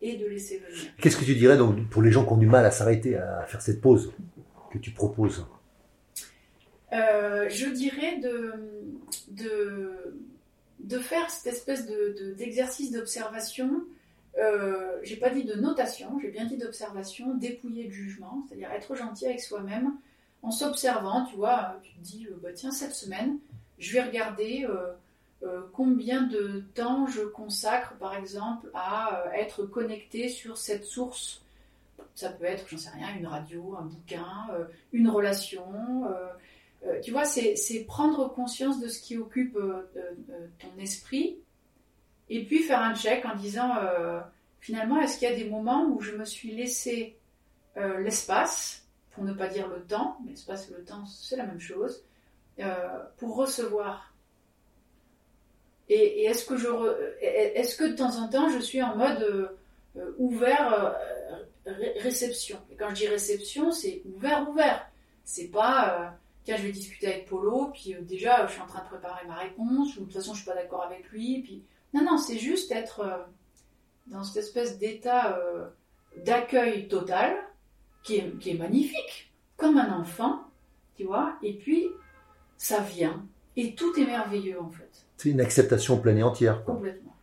[0.00, 0.92] Et de laisser venir.
[1.00, 3.44] Qu'est-ce que tu dirais donc pour les gens qui ont du mal à s'arrêter, à
[3.46, 4.12] faire cette pause
[4.70, 5.46] que tu proposes?
[6.92, 8.54] Euh, Je dirais de,
[9.30, 10.18] de,
[10.80, 13.84] de, faire cette espèce de, d'exercice d'observation.
[14.38, 18.94] Euh, j'ai pas dit de notation, j'ai bien dit d'observation, dépouiller de jugement, c'est-à-dire être
[18.94, 19.92] gentil avec soi-même,
[20.46, 23.38] en s'observant, tu vois, tu te dis, euh, bah, tiens, cette semaine,
[23.78, 24.92] je vais regarder euh,
[25.42, 31.42] euh, combien de temps je consacre, par exemple, à être connecté sur cette source.
[32.14, 34.46] Ça peut être, j'en sais rien, une radio, un bouquin,
[34.92, 35.64] une relation.
[37.02, 39.58] Tu vois, c'est prendre conscience de ce qui occupe
[40.58, 41.38] ton esprit
[42.28, 43.74] et puis faire un check en disant,
[44.60, 47.16] finalement, est-ce qu'il y a des moments où je me suis laissé
[47.76, 52.04] l'espace pour ne pas dire le temps, l'espace et le temps, c'est la même chose,
[52.60, 54.12] euh, pour recevoir?
[55.88, 56.68] Et, est-ce que je,
[57.22, 59.22] est-ce que de temps en temps, je suis en mode
[59.96, 60.96] euh, ouvert
[61.66, 62.58] euh, réception?
[62.70, 64.86] Et quand je dis réception, c'est ouvert, ouvert.
[65.24, 66.14] C'est pas
[66.46, 69.34] tiens, je vais discuter avec Polo, puis déjà, je suis en train de préparer ma
[69.34, 72.38] réponse, ou de toute façon, je suis pas d'accord avec lui, puis non, non, c'est
[72.38, 73.26] juste être
[74.06, 75.38] dans cette espèce d'état
[76.24, 77.36] d'accueil total
[78.06, 80.40] qui est, magnifique, comme un enfant,
[80.96, 81.88] tu vois, et puis
[82.56, 84.90] ça vient, et tout est merveilleux en fait.
[85.16, 86.64] C'est une acceptation pleine et entière.
[86.64, 87.14] Complètement.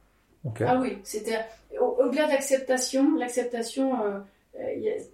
[0.59, 1.39] Ah oui, c'était
[1.79, 4.19] au-delà d'acceptation, l'acceptation, euh, euh,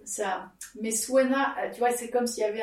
[0.04, 2.62] ça, mais Suena, tu vois, c'est comme s'il y avait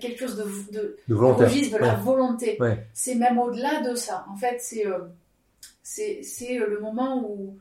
[0.00, 2.58] quelque chose de, de, de, de la volonté.
[2.92, 4.24] C'est même au-delà de ça.
[4.30, 5.00] En fait, c'est euh,
[5.82, 7.56] c'est le moment où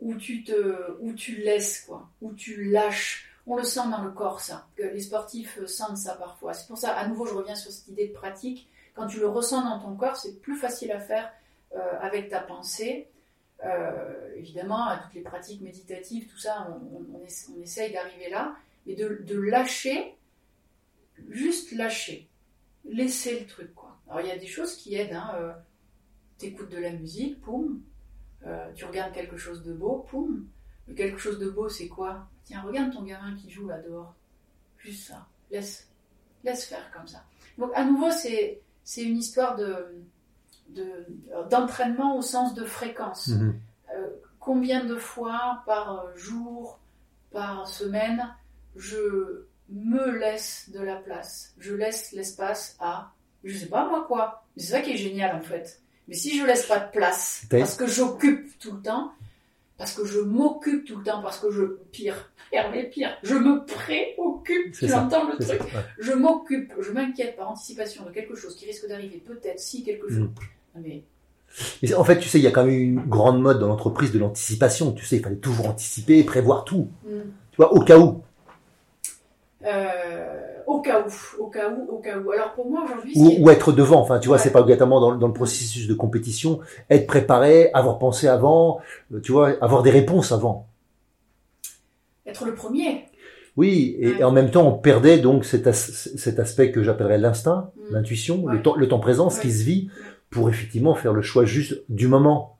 [0.00, 4.10] où tu te où tu laisses quoi, où tu lâches on le sent dans le
[4.10, 4.66] corps, ça.
[4.76, 6.52] Que les sportifs sentent ça parfois.
[6.52, 8.68] C'est pour ça, à nouveau, je reviens sur cette idée de pratique.
[8.94, 11.32] Quand tu le ressens dans ton corps, c'est plus facile à faire
[11.74, 13.08] euh, avec ta pensée.
[13.64, 19.38] Euh, évidemment, à toutes les pratiques méditatives, tout ça, on, essaye d'arriver là, mais de,
[19.38, 20.16] lâcher,
[21.28, 22.28] juste lâcher,
[22.84, 23.74] laisser le truc.
[23.74, 23.98] Quoi.
[24.08, 25.14] Alors il y a des choses qui aident.
[25.14, 25.52] Hein, euh,
[26.38, 27.82] T'écoutes de la musique, poum.
[28.46, 30.46] Euh, tu regardes quelque chose de beau, poum.
[30.86, 32.28] Mais quelque chose de beau, c'est quoi?
[32.44, 34.14] Tiens, regarde ton gamin qui joue là dehors.
[34.78, 35.26] Juste ça.
[35.50, 35.90] Laisse,
[36.44, 37.24] laisse faire comme ça.
[37.58, 38.62] Donc à nouveau, c'est
[39.02, 40.00] une histoire de
[41.50, 43.28] d'entraînement au sens de fréquence.
[43.28, 43.60] Mhm.
[43.94, 46.78] Euh, combien de fois par jour,
[47.32, 48.34] par semaine,
[48.76, 53.12] je me laisse de la place, je laisse l'espace à,
[53.44, 54.44] je sais pas moi quoi.
[54.56, 55.80] C'est ça qui est génial en fait.
[56.06, 59.12] Mais si je laisse pas de place, parce que j'occupe tout le temps,
[59.76, 63.64] parce que je m'occupe tout le temps, parce que je, pire, Hervé, pire, je me
[63.66, 65.60] préoccupe, tu entends le truc,
[65.98, 70.08] je m'occupe, je m'inquiète par anticipation de quelque chose qui risque d'arriver, peut-être si quelque
[70.08, 70.34] chose, mm.
[70.76, 71.04] Mais
[71.94, 74.18] en fait, tu sais, il y a quand même une grande mode dans l'entreprise de
[74.18, 74.92] l'anticipation.
[74.92, 76.88] Tu sais, il fallait toujours anticiper, prévoir tout.
[77.04, 77.18] Mm.
[77.52, 78.22] Tu vois, au cas où.
[79.64, 82.30] Euh, au cas où, au cas où, au cas où.
[82.30, 84.00] Alors pour moi aujourd'hui, ou, être devant.
[84.00, 86.60] Enfin, tu vois, c'est pas obligatoirement dans, le processus de compétition.
[86.90, 88.80] Être préparé, avoir pensé avant,
[89.12, 90.66] euh, tu vois, avoir des réponses avant.
[92.26, 93.06] Être le premier.
[93.56, 97.94] Oui, et, en même temps, on perdait donc cet, aspect que j'appellerais l'instinct, mm.
[97.94, 99.90] l'intuition, le, temps, le temps présent, ce qui se vit
[100.30, 102.58] pour effectivement faire le choix juste du moment,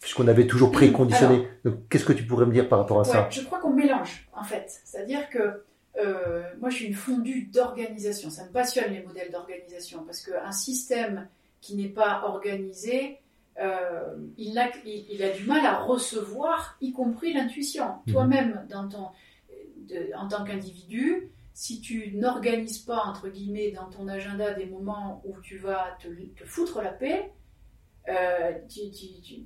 [0.00, 1.46] puisqu'on avait toujours préconditionné.
[1.64, 3.28] Donc, qu'est-ce que tu pourrais me dire par rapport à ça?
[3.30, 4.80] Je crois qu'on mélange, en fait.
[4.84, 5.62] C'est-à-dire que
[5.98, 8.30] euh, moi, je suis une fondue d'organisation.
[8.30, 11.28] Ça me passionne les modèles d'organisation, parce qu'un système
[11.60, 13.18] qui n'est pas organisé,
[13.60, 17.86] euh, il, a, il, a, du mal à recevoir, y compris l'intuition.
[18.06, 18.12] Mhm.
[18.12, 19.08] Toi-même, dans ton,
[20.16, 25.38] en tant qu'individu, si tu n'organises pas, entre guillemets, dans ton agenda des moments où
[25.42, 26.08] tu vas te,
[26.46, 27.30] foutre la paix,
[28.08, 28.52] euh,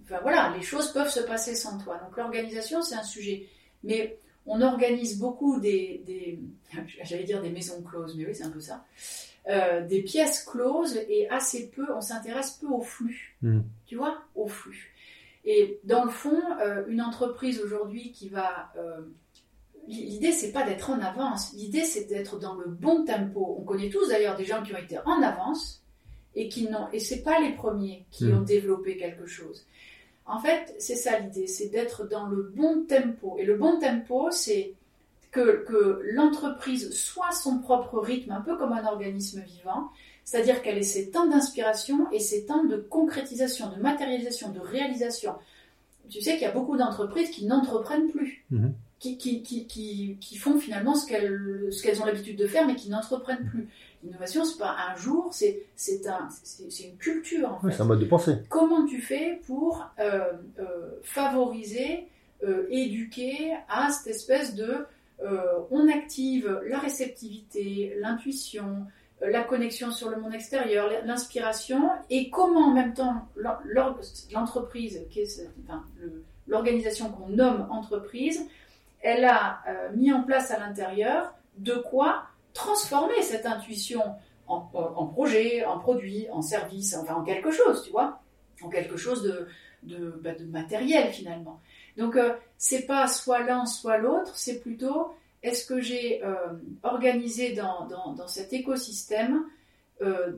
[0.05, 1.99] enfin, voilà, les choses peuvent se passer sans toi.
[1.99, 3.49] Donc l'organisation, c'est un sujet.
[3.83, 6.39] Mais on organise beaucoup des,
[7.03, 8.87] j'allais dire des maisons closes, mais oui, c'est un peu ça.
[9.49, 13.37] Euh, des pièces closes et assez peu, on s'intéresse peu au flux.
[13.43, 13.63] Hmm.
[13.87, 14.95] Tu vois, au flux.
[15.45, 18.73] Et dans le fond, euh, une entreprise aujourd'hui qui va
[19.87, 21.53] L'idée, c'est pas d'être en avance.
[21.55, 23.57] L'idée, c'est d'être dans le bon tempo.
[23.59, 25.83] On connaît tous d'ailleurs des gens qui ont été en avance
[26.35, 28.39] et qui n'ont, et c'est pas les premiers qui hmm.
[28.39, 29.67] ont développé quelque chose.
[30.27, 33.37] En fait, c'est ça l'idée, c'est d'être dans le bon tempo.
[33.39, 34.75] Et le bon tempo, c'est
[35.31, 39.91] que, que l'entreprise soit son propre rythme, un peu comme un organisme vivant,
[40.25, 45.35] c'est-à-dire qu'elle ait ses temps d'inspiration et ses temps de concrétisation, de matérialisation, de réalisation.
[46.09, 48.45] Tu sais qu'il y a beaucoup d'entreprises qui n'entreprennent plus.
[48.51, 48.71] Hmm
[49.05, 49.43] qui,
[50.19, 53.69] qui, font finalement ce qu'elles qu'elles ont l'habitude de faire, mais qui n'entreprennent plus.
[54.03, 56.29] L'innovation, c'est pas un jour, c'est un,
[56.85, 57.53] une culture.
[57.53, 57.73] En fait.
[57.73, 58.37] c'est un mode de pensée.
[58.49, 62.09] Comment tu fais pour euh, euh, favoriser,
[62.43, 64.87] euh, éduquer à cette espèce de
[65.71, 68.85] on active la réceptivité, l'intuition,
[69.23, 73.27] la connexion sur le monde extérieur, l'inspiration, et comment en même temps
[74.35, 75.03] l'entreprise,
[76.47, 78.47] l'organisation qu'on nomme entreprise,
[79.05, 84.03] elle a euh, mis en place à l'intérieur de quoi transformer cette intuition
[84.47, 88.21] en, projet, en produit, en service, enfin en quelque chose, tu vois,
[88.63, 89.23] en quelque chose
[89.83, 91.61] de, bah, matériel finalement.
[91.97, 95.13] Donc euh, c'est pas soit l'un soit l'autre, c'est plutôt
[95.43, 96.37] est-ce que j'ai euh,
[96.83, 99.45] organisé dans, dans, cet écosystème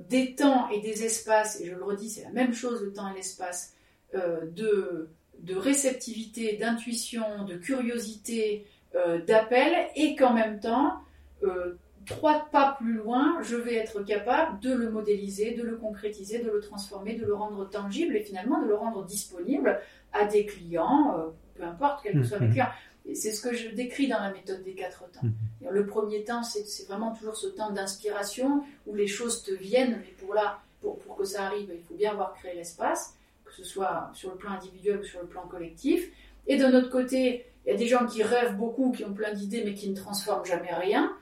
[0.08, 3.10] des temps et des espaces, et je le redis, c'est la même chose le temps
[3.10, 3.74] et l'espace,
[4.12, 5.08] de
[5.42, 10.94] de réceptivité, d'intuition, de curiosité, euh, d'appel, et qu'en même temps,
[11.42, 11.74] euh,
[12.06, 16.50] trois pas plus loin, je vais être capable de le modéliser, de le concrétiser, de
[16.50, 19.80] le transformer, de le rendre tangible et finalement de le rendre disponible
[20.12, 22.52] à des clients, euh, peu importe quels que soient les mhm.
[22.52, 22.70] clients.
[23.14, 25.20] C'est ce que je décris dans la méthode des quatre temps.
[25.22, 25.70] Mhm.
[25.70, 30.12] Le premier temps, c'est vraiment toujours ce temps d'inspiration où les choses te viennent, mais
[30.18, 33.14] pour, là, pour, pour que ça arrive, il faut bien avoir créé l'espace
[33.56, 36.10] que ce soit sur le plan individuel ou sur le plan collectif.
[36.46, 39.32] Et de notre côté, il y a des gens qui rêvent beaucoup, qui ont plein
[39.32, 41.12] d'idées, mais qui ne transforment jamais rien.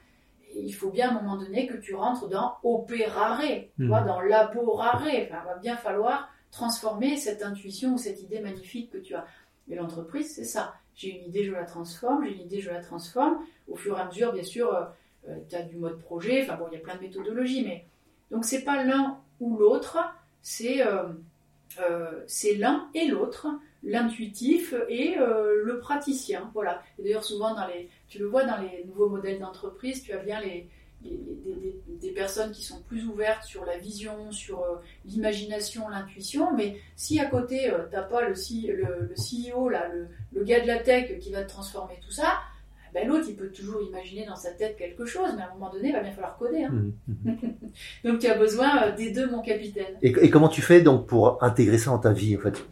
[0.55, 3.43] il faut bien à un moment donné que tu rentres dans opérare,
[3.79, 3.89] mmh.
[3.89, 5.03] dans laborare.
[5.03, 9.27] Enfin, il va bien falloir transformer cette intuition ou cette idée magnifique que tu as.
[9.69, 10.75] Et l'entreprise, c'est ça.
[10.95, 12.25] J'ai une idée, je la transforme.
[12.25, 13.39] J'ai une idée, je la transforme.
[13.69, 14.85] Au fur et à mesure, bien sûr, euh,
[15.29, 16.43] euh, tu as du mode projet.
[16.43, 17.87] Enfin bon, il y a plein de méthodologies, mais
[18.31, 19.99] donc c'est pas l'un ou l'autre.
[20.43, 21.05] C'est euh,
[21.81, 23.49] euh, c'est l'un et l'autre,
[23.83, 26.51] l'intuitif et euh, le praticien.
[26.55, 26.83] Voilà.
[26.99, 30.41] d'ailleurs, souvent, dans les, tu le vois dans les nouveaux modèles d'entreprise, tu as bien
[30.41, 30.69] les,
[31.03, 37.19] des, personnes qui sont plus ouvertes sur la vision, sur euh, l'imagination, l'intuition, mais si
[37.21, 38.35] à côté, tu t'as pas le,
[38.73, 42.39] le, CEO, là, le, le, gars de la tech qui va te transformer tout ça,
[42.95, 45.71] ben, l'autre, il peut toujours imaginer dans sa tête quelque chose, mais à un moment
[45.71, 46.63] donné, il va bien falloir coder.
[46.63, 46.71] Hein.
[46.71, 47.37] Mmh, mmh.
[48.05, 49.97] donc tu as besoin des deux, mon capitaine.
[50.01, 52.65] Et, et, comment tu fais donc pour intégrer ça dans ta vie en fait?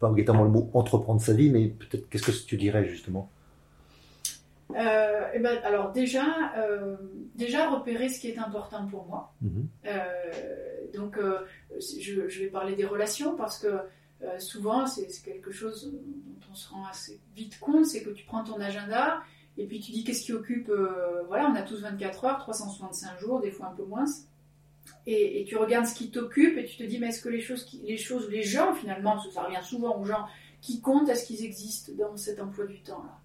[0.00, 3.30] Pas obligatoirement le mot entreprendre sa vie, mais peut-être qu'est-ce que tu dirais justement?
[4.74, 6.96] Euh, eh ben, alors déjà, euh,
[7.34, 9.32] déjà repérer ce qui est important pour moi.
[9.40, 9.68] Mhm.
[9.86, 10.02] Euh,
[10.94, 11.18] donc
[11.78, 13.68] je, vais parler des relations parce que
[14.38, 18.42] souvent c'est quelque chose dont on se rend assez vite compte, c'est que tu prends
[18.42, 19.20] ton agenda
[19.58, 20.70] et puis tu dis qu'est-ce qui occupe,
[21.28, 24.04] voilà, on a tous 24 heures, 365 jours, des fois un peu moins.
[25.06, 27.64] Et, tu regardes ce qui t'occupe et tu te dis mais est-ce que les choses,
[27.64, 30.26] qui, les choses, les gens finalement, parce que ça revient souvent aux gens
[30.60, 33.18] qui comptent, est-ce qu'ils existent dans cet emploi du temps là?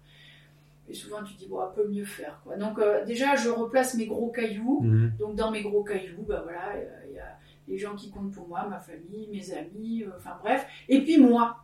[0.88, 2.40] Et souvent, tu dis, bon, on peut mieux faire.
[2.44, 2.56] Quoi.
[2.56, 4.80] Donc, euh, déjà, je replace mes gros cailloux.
[4.82, 5.12] Mhm.
[5.18, 6.74] Donc, dans mes gros cailloux, bah, voilà,
[7.08, 10.36] il y a les gens qui comptent pour moi, ma famille, mes amis, euh, enfin
[10.42, 10.66] bref.
[10.88, 11.61] Et puis, moi.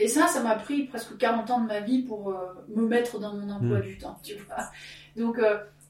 [0.00, 3.18] Et ça, ça m'a pris presque 40 ans de ma vie pour euh, me mettre
[3.18, 3.84] dans mon emploi mhm.
[3.84, 4.70] du temps, tu vois.
[5.16, 5.38] Donc,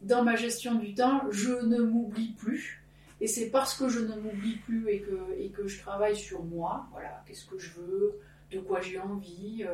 [0.03, 2.83] dans ma gestion du temps, je ne m'oublie plus.
[3.21, 6.43] Et c'est parce que je ne m'oublie plus et que, et que je travaille sur
[6.45, 8.19] moi, voilà, qu'est-ce que je veux,
[8.51, 9.67] de quoi j'ai envie,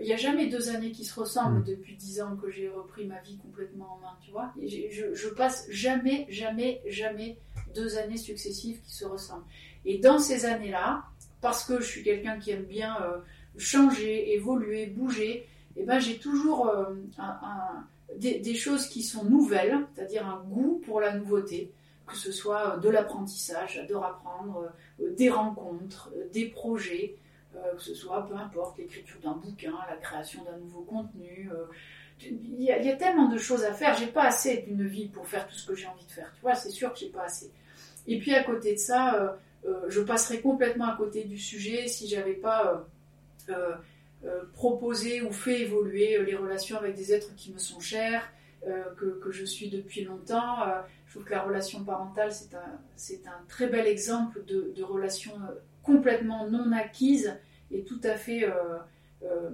[0.00, 1.64] il n'y a jamais deux années qui se ressemblent mm.
[1.64, 4.52] depuis dix ans que j'ai repris ma vie complètement en main, tu vois.
[4.60, 7.38] je, je, passe jamais, jamais, jamais
[7.74, 9.46] deux années successives qui se ressemblent.
[9.84, 11.04] Et dans ces années-là,
[11.40, 13.18] parce que je suis quelqu'un qui aime bien euh,
[13.58, 16.94] changer, évoluer, bouger, eh ben j'ai toujours euh,
[18.16, 21.72] des, choses qui sont nouvelles, c'est-à-dire un goût pour la nouveauté,
[22.06, 27.16] que ce soit de l'apprentissage, j'adore apprendre, euh, des rencontres, des projets.
[27.56, 31.50] Euh, que ce soit, peu importe, l'écriture d'un bouquin, la création d'un nouveau contenu.
[31.52, 31.64] Euh,
[32.20, 33.96] il y, a, tellement de choses à faire.
[33.96, 36.30] J'ai pas assez d'une vie pour faire tout ce que j'ai envie de faire.
[36.34, 37.50] Tu vois, c'est sûr que j'ai pas assez.
[38.06, 42.08] Et puis à côté de ça, euh, je passerais complètement à côté du sujet si
[42.08, 42.86] j'avais pas
[44.52, 48.30] proposé ou fait évoluer les relations avec des êtres qui me sont chers,
[48.96, 50.64] que, que, je suis depuis longtemps.
[51.06, 55.32] je trouve que la relation parentale, c'est un, un, très bel exemple de, de relation
[55.82, 57.38] complètement non acquise
[57.70, 58.78] et tout à fait euh,
[59.22, 59.50] euh,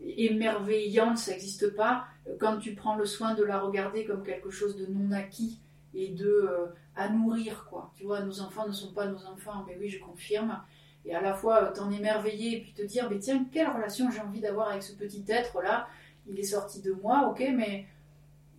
[0.00, 2.06] émerveillante, ça n'existe pas,
[2.38, 5.60] quand tu prends le soin de la regarder comme quelque chose de non acquis
[5.94, 7.92] et de euh, à nourrir quoi.
[7.96, 10.60] Tu vois, nos enfants ne sont pas nos enfants, mais oui, je confirme.
[11.04, 14.20] Et à la fois t'en émerveiller et puis te dire, mais tiens, quelle relation j'ai
[14.20, 15.88] envie d'avoir avec ce petit être là.
[16.26, 17.86] Il est sorti de moi, ok, mais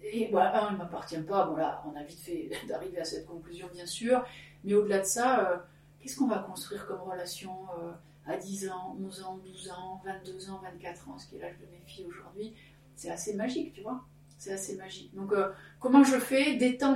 [0.01, 1.45] et voilà, il ne m'appartient pas.
[1.45, 4.23] Bon là, on a vite fait d'arriver à cette conclusion, bien sûr.
[4.63, 5.65] Mais au-delà de ça,
[5.99, 7.91] qu'est-ce qu'on va construire comme relation euh,
[8.25, 11.57] à 10 ans, 11 ans, 12 ans, 22 ans, 24 ans, ce qui est l'âge
[11.59, 12.53] de mes filles aujourd'hui?
[12.95, 14.03] C'est assez magique, tu vois
[14.39, 15.13] c'est assez magique.
[15.13, 15.49] Donc, euh,
[15.79, 16.55] comment je fais?
[16.55, 16.95] Des temps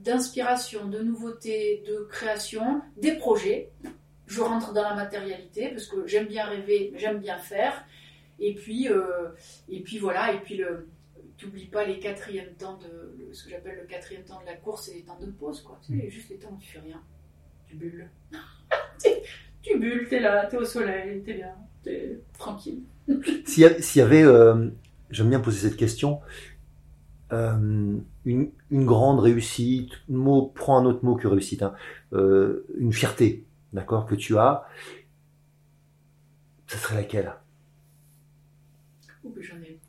[0.00, 3.70] d'inspiration, de, nouveauté, de création, des projets.
[4.28, 7.84] Je rentre dans la matérialité parce que j'aime bien rêver, j'aime bien faire.
[8.38, 9.30] Et puis, euh,
[9.68, 10.32] et puis voilà.
[10.32, 10.88] Et puis, le,
[11.42, 14.88] n'oublies pas les quatrièmes temps de ce que j'appelle le quatrième temps de la course,
[14.88, 15.78] et les temps de pause, quoi.
[15.82, 16.10] Sais, mm.
[16.10, 17.02] juste les temps où tu fais rien
[17.68, 18.08] tu bulles.
[19.62, 22.82] tu bulles, t'es là, t'es au soleil, t'es bien, t'es tranquille.
[23.44, 24.68] S'il y, avait, euh,
[25.10, 26.20] j'aime bien poser cette question,
[27.32, 31.74] euh, une, grande réussite, mot, prends un autre mot que réussite, hein,
[32.12, 34.66] euh, une fierté, d'accord, que tu as,
[36.66, 37.34] ça serait laquelle?
[39.24, 39.80] Oh, J'en ai,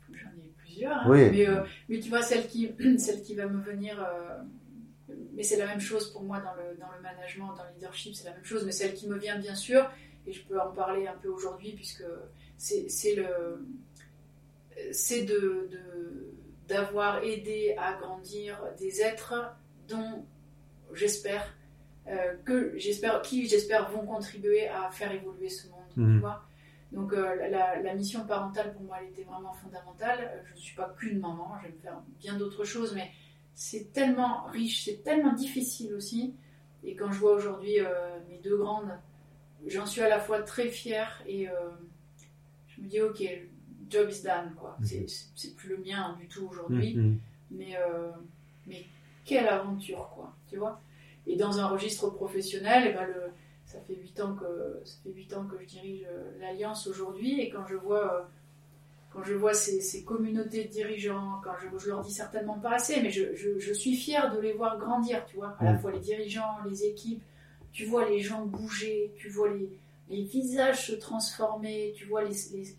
[0.58, 1.08] plusieurs, hein.
[1.08, 1.46] mais,
[1.88, 4.04] mais, tu vois, celle qui, celle qui va me venir
[5.34, 8.14] mais c'est la même chose pour moi dans le, dans le management, dans le leadership,
[8.14, 9.90] c'est la même chose, mais celle qui me vient bien sûr,
[10.26, 12.04] et je peux en parler un peu aujourd'hui, puisque
[12.56, 13.66] c'est le
[14.92, 15.68] c'est de,
[16.68, 19.34] d'avoir aidé à grandir des êtres
[19.88, 20.24] dont
[20.92, 21.54] j'espère
[22.10, 26.20] euh, que j'espère qui j'espère vont contribuer à faire évoluer ce monde tu mhm.
[26.20, 26.44] vois
[26.92, 30.74] donc euh, la, la, mission parentale pour moi elle était vraiment fondamentale je ne suis
[30.74, 33.10] pas qu'une maman j'aime faire bien d'autres choses mais
[33.60, 36.34] c'est tellement riche, c'est tellement difficile aussi.
[36.82, 38.90] Et quand je vois aujourd'hui euh, mes deux grandes,
[39.66, 41.52] j'en suis à la fois très fière et euh,
[42.68, 43.22] je me dis ok,
[43.90, 44.78] job is done quoi.
[44.80, 45.06] Mhm.
[45.34, 47.18] C'est plus le mien du tout aujourd'hui, mhm.
[47.50, 48.12] mais euh,
[48.66, 48.86] mais
[49.26, 50.80] quelle aventure quoi, tu vois.
[51.26, 53.32] Et dans un registre professionnel, et eh ben le,
[53.66, 56.06] ça fait huit ans que ça fait huit ans que je dirige
[56.40, 58.28] l'alliance aujourd'hui et quand je vois
[59.12, 63.00] quand je vois ces, communautés de dirigeants, quand je, je, leur dis certainement pas assez,
[63.02, 65.78] mais je, suis fière de les voir grandir, tu vois, à la mm.
[65.80, 67.22] fois les dirigeants, les équipes,
[67.72, 72.34] tu vois les gens bouger, tu vois les, visages se transformer, tu vois les,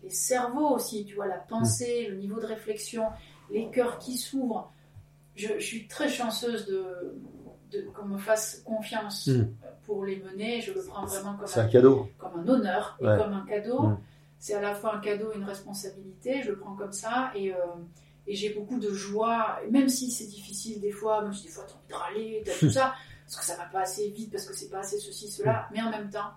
[0.08, 3.04] cerveaux aussi, tu vois la pensée, le niveau de réflexion,
[3.50, 4.72] les cœurs qui s'ouvrent.
[5.36, 7.14] je, suis très chanceuse de
[7.94, 9.48] qu'on me fasse confiance Mm.
[9.86, 10.60] pour les mener.
[10.60, 12.08] Je le prends vraiment comme un, un cadeau.
[12.18, 13.82] comme un honneur et comme un cadeau.
[13.82, 13.98] Mm.
[14.38, 16.42] C'est à la fois un cadeau et une responsabilité.
[16.42, 17.58] Je le prends comme ça et, euh,
[18.26, 21.64] et j'ai beaucoup de joie, même si c'est difficile des fois, même si des fois
[21.66, 22.94] tu as envie de râler, t'as tout ça,
[23.26, 25.80] parce que ça va pas assez vite, parce que c'est pas assez ceci, cela, mais
[25.82, 26.30] en même temps,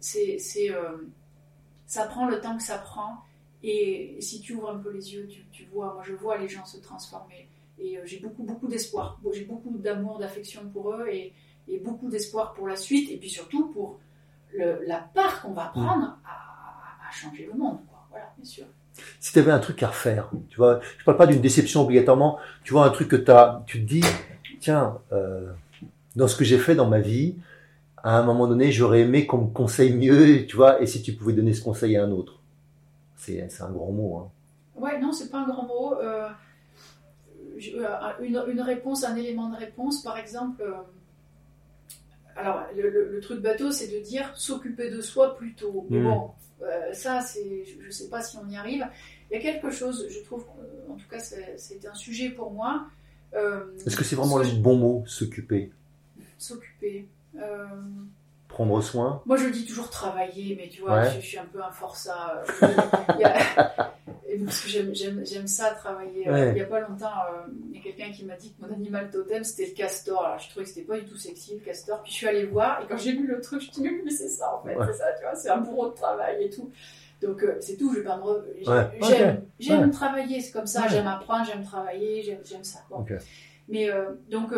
[0.00, 0.96] c'est, c'est, euh,
[1.86, 3.18] ça prend le temps que ça prend.
[3.62, 6.48] Et si tu ouvres un peu les yeux, tu, tu vois, moi je vois les
[6.48, 7.48] gens se transformer.
[7.80, 9.18] Et euh, j'ai beaucoup, beaucoup d'espoir.
[9.32, 11.32] J'ai beaucoup d'amour, d'affection pour eux et,
[11.68, 13.10] et beaucoup d'espoir pour la suite.
[13.10, 13.98] Et puis surtout pour
[14.54, 17.78] le- la part qu'on va prendre à, à changer le monde.
[17.88, 18.06] Quoi.
[18.10, 18.66] Voilà, bien sûr.
[19.20, 22.38] Si tu avais un truc à refaire, tu vois, je parle pas d'une déception obligatoirement,
[22.64, 24.04] tu vois, un truc que t'as, tu te dis,
[24.60, 25.52] tiens, euh,
[26.16, 27.36] dans ce que j'ai fait dans ma vie,
[28.02, 31.12] à un moment donné, j'aurais aimé qu'on me conseille mieux, tu vois, et si tu
[31.12, 32.40] pouvais donner ce conseil à un autre.
[33.16, 34.30] C'est, un grand mot, hein.
[34.80, 35.94] Ouais, non, c'est pas un grand mot.
[36.00, 36.28] Euh,
[38.20, 40.62] une, une réponse, un élément de réponse, par exemple.
[40.62, 40.72] euh,
[42.36, 45.86] alors, le, le- le truc bateau, c'est de dire s'occuper de soi plutôt.
[45.90, 46.04] Mais Mm.
[46.04, 46.30] bon,
[46.62, 48.86] euh, ça, c'est, je, je sais pas si on y arrive.
[49.30, 51.56] Il y a quelque chose, je trouve, euh, en tout cas, c'est,
[51.90, 52.86] un sujet pour moi.
[53.34, 55.72] euh, Est-ce que c'est vraiment le bon mot, s'occuper?
[56.38, 57.08] S'occuper.
[57.36, 57.66] Euh,
[58.46, 59.22] Prendre soin?
[59.26, 61.10] Moi, je dis toujours travailler, mais tu vois, Ouais.
[61.10, 62.42] je, je suis un peu un forçat.
[62.62, 62.66] euh,
[63.16, 63.94] il y a-
[64.40, 66.28] et parce que j'aime- ça, travailler.
[66.28, 66.48] Euh, Ouais.
[66.50, 68.72] Il n'y a pas longtemps, euh, il y a quelqu'un qui m'a dit que mon
[68.72, 70.24] animal totem, c'était le castor.
[70.24, 72.02] Alors, je trouvais que c'était pas du tout sexy, le castor.
[72.02, 73.88] Puis je suis allée voir, et quand j'ai lu le truc, je me suis dit,
[74.04, 74.86] mais c'est ça, en fait, Ouais.
[74.86, 76.70] c'est ça, tu vois, c'est un bourreau de travail et tout.
[77.20, 78.22] Donc, euh, c'est tout, je vais pas me...
[78.22, 79.40] re- Ouais.
[79.58, 82.78] J'aime travailler, c'est comme ça, j'aime apprendre, j'aime travailler, j'aime ça.
[82.90, 83.04] Bon.
[83.68, 84.52] Mais euh, donc,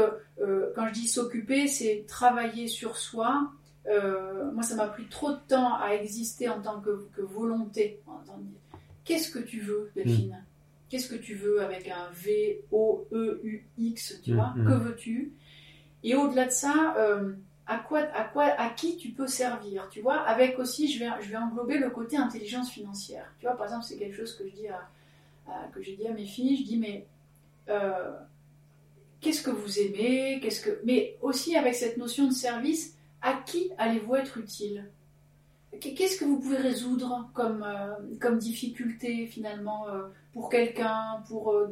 [0.75, 3.51] quand je dis s'occuper, c'est travailler sur soi.
[3.89, 8.03] Euh, moi, ça m'a pris trop de temps à exister en tant que, que volonté.
[8.07, 8.70] En tant que-
[9.11, 10.31] Qu'est-ce que tu veux, Delphine?
[10.31, 10.45] Mm.
[10.89, 14.55] Qu'est-ce que tu veux avec un V, O, E, U, X, tu Mm, vois?
[14.57, 14.67] mm.
[14.67, 15.33] Que veux-tu?
[16.05, 17.33] Et au-delà de ça, euh,
[17.67, 20.21] à, quoi, à, quoi, à qui tu peux servir Tu vois?
[20.21, 23.27] Avec aussi, je vais, je vais englober le côté intelligence financière.
[23.39, 24.89] Tu vois, par exemple, c'est quelque chose que je dis à,
[25.49, 26.57] à- que j'ai dit à mes filles.
[26.59, 27.07] Je dis, mais
[27.69, 28.13] euh,
[29.21, 30.39] qu'est-ce que vous aimez?
[30.41, 30.81] Qu'est-ce que...
[30.85, 34.89] Mais aussi avec cette notion de service, à qui allez-vous être utile?
[35.81, 40.03] Qu'est-ce que vous pouvez résoudre comme, euh, comme difficulté finalement euh,
[40.33, 41.69] pour quelqu'un pour, euh,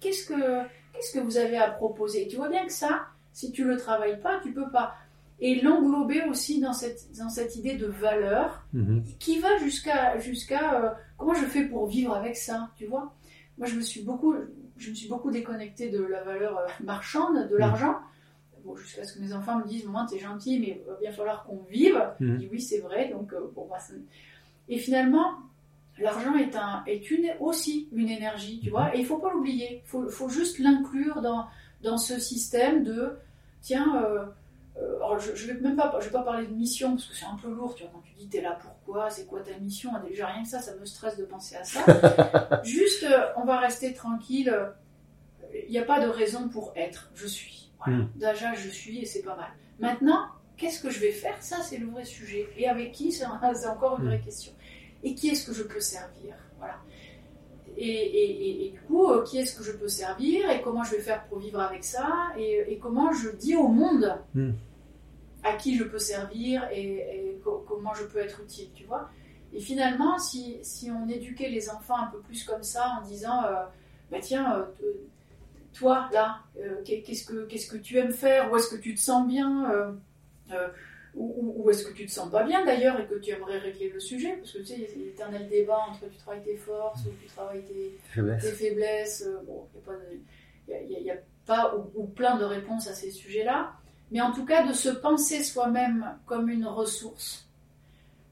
[0.00, 2.26] Qu'est-ce que qu'est-ce que vous avez à proposer?
[2.28, 4.94] Tu vois bien que ça, si tu le travailles pas, tu peux pas.
[5.40, 9.02] Et l'englober aussi dans cette, dans cette idée de valeur Mhm.
[9.18, 13.14] qui va jusqu'à jusqu'à comment je fais pour vivre avec ça, tu vois?
[13.58, 14.34] Moi, je me suis beaucoup
[14.76, 17.96] je me suis beaucoup déconnectée de la valeur marchande, de l'argent.
[18.64, 21.12] Bon, jusqu'à ce que mes enfants me disent, maman, t'es gentil, mais il va bien
[21.12, 22.02] falloir qu'on vive.
[22.20, 22.36] Je Mhm.
[22.38, 23.08] dis oui, c'est vrai.
[23.10, 23.92] Donc, euh, bon, bah, ça-
[24.68, 25.34] et finalement,
[25.98, 28.94] l'argent est un est une aussi une énergie, tu vois.
[28.96, 29.82] Et il faut pas l'oublier.
[29.84, 31.46] Il faut, faut juste l'inclure dans
[31.82, 33.18] dans ce système de
[33.60, 34.02] tiens.
[34.02, 34.24] euh,
[34.80, 37.14] euh, alors je, je vais même pas, je vais pas parler de mission parce que
[37.14, 37.92] c'est un peu lourd, tu vois.
[37.92, 40.74] Quand tu dis t'es là pourquoi, c'est quoi ta mission, déjà rien que ça, ça
[40.74, 41.80] me stresse de penser à ça.
[42.64, 44.52] Juste, euh, on va rester tranquille.
[45.66, 47.10] Il n'y a pas de raison pour être.
[47.14, 47.63] Je suis.
[47.84, 47.98] Voilà.
[48.00, 48.10] Mm.
[48.16, 49.50] Déjà, je suis et c'est pas mal.
[49.78, 50.26] Maintenant,
[50.56, 51.36] qu'est-ce que je vais faire?
[51.42, 52.48] Ça, c'est le vrai sujet.
[52.56, 53.12] Et avec qui?
[53.12, 54.08] C'est encore une Mm.
[54.08, 54.52] vraie question.
[55.02, 56.34] Et qui est-ce que je peux servir?
[56.58, 56.76] Voilà.
[57.76, 60.48] Et, et- et- et du coup, euh, qui est-ce que je peux servir?
[60.50, 62.28] Et comment je vais faire pour vivre avec ça?
[62.38, 64.52] Et, comment je dis au monde Mm.
[65.42, 69.10] à qui je peux servir et, et co- comment je peux être utile, tu vois?
[69.52, 73.44] Et finalement, si, si on éduquait les enfants un peu plus comme ça en disant,
[73.44, 73.64] euh,
[74.10, 74.64] bah tiens, euh,
[75.74, 78.50] toi là, euh, qu'est- qu'est-ce que qu'est-ce que tu aimes faire?
[78.50, 79.92] Où est-ce que tu te sens bien euh,
[80.52, 80.68] euh,
[81.16, 84.00] Ou, est-ce que tu te sens pas bien d'ailleurs et que tu aimerais régler le
[84.00, 84.36] sujet?
[84.38, 87.10] Parce que tu sais, il y a l'éternel débat entre tu travailles tes forces ou
[87.22, 88.42] tu travailles tes, Faiblesse.
[88.42, 89.28] tes faiblesses.
[89.46, 89.66] Bon,
[90.68, 91.14] il n'y a,
[91.46, 93.72] pas a- a ou, ou plein de réponses à ces sujets-là.
[94.10, 97.48] Mais en tout cas, de se penser soi-même comme une ressource,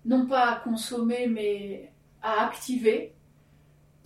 [0.04, 3.14] non pas à consommer, mais à activer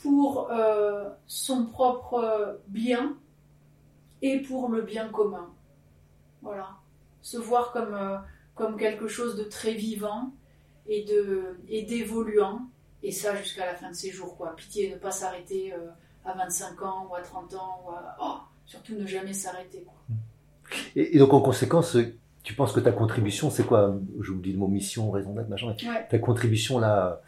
[0.02, 3.16] pour euh, son propre bien
[4.22, 5.48] et pour le bien commun.
[6.42, 6.68] Voilà.
[7.22, 8.16] Se voir comme, euh,
[8.54, 10.32] comme quelque chose de très vivant
[10.88, 12.62] et de et d'évoluant.
[13.02, 14.36] Et ça jusqu'à la fin de ses jours.
[14.36, 14.54] Quoi.
[14.56, 15.88] Pitié, ne pas s'arrêter euh,
[16.24, 17.82] à 25 ans ou à 30 ans.
[17.86, 18.16] Ou à...
[18.20, 19.84] oh, surtout ne jamais s'arrêter.
[19.84, 19.94] Quoi.
[20.96, 21.96] Et, et donc, en conséquence,
[22.42, 23.94] tu penses que ta contribution, c'est quoi?
[24.20, 25.68] J'oublie le mot mission, raison d'être, machin.
[25.68, 26.06] Ouais.
[26.08, 27.20] Ta contribution, là,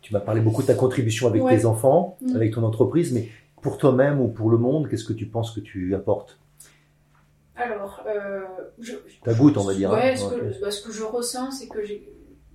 [0.00, 1.56] tu m'as parlé beaucoup de ta contribution avec Ouais.
[1.58, 2.36] tes enfants, Mm.
[2.36, 3.28] avec ton entreprise, mais
[3.62, 6.38] pour toi-même ou pour le monde, qu'est-ce que tu penses que tu apportes?
[7.56, 8.42] Alors, euh,
[8.78, 10.16] je, Ta goutte, on va dire, Ouais, hein.
[10.16, 10.60] ce, que, Ok.
[10.62, 12.10] bah, ce que je ressens, c'est que j'ai.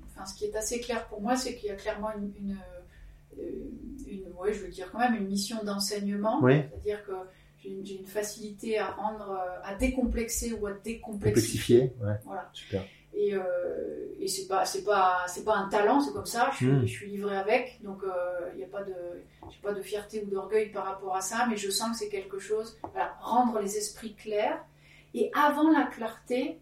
[0.09, 2.31] Enfin, ce qui est assez clair pour moi, c'est qu'il y a clairement une.
[2.39, 2.57] une,
[3.39, 3.43] euh,
[4.07, 6.39] une- ouais, je veux dire quand même une mission d'enseignement.
[6.41, 6.61] Oui.
[6.71, 7.11] C'est-à-dire que
[7.63, 11.93] J'ai une, facilité à rendre, euh, à décomplexer ou à décomplexifier.
[11.99, 12.13] Ouais.
[12.23, 12.47] Voilà.
[12.53, 12.83] Super.
[13.15, 16.49] Et, euh, et c'est pas, c'est pas, c'est pas un talent, c'est comme ça.
[16.51, 18.93] Je suis, je suis livrée avec, donc il euh, n'y a pas de,
[19.49, 22.09] j'ai pas de fierté ou d'orgueil par rapport à ça, mais je sens que c'est
[22.09, 22.77] quelque chose.
[22.91, 24.63] Voilà, rendre les esprits clairs.
[25.13, 26.59] Et avant la clarté,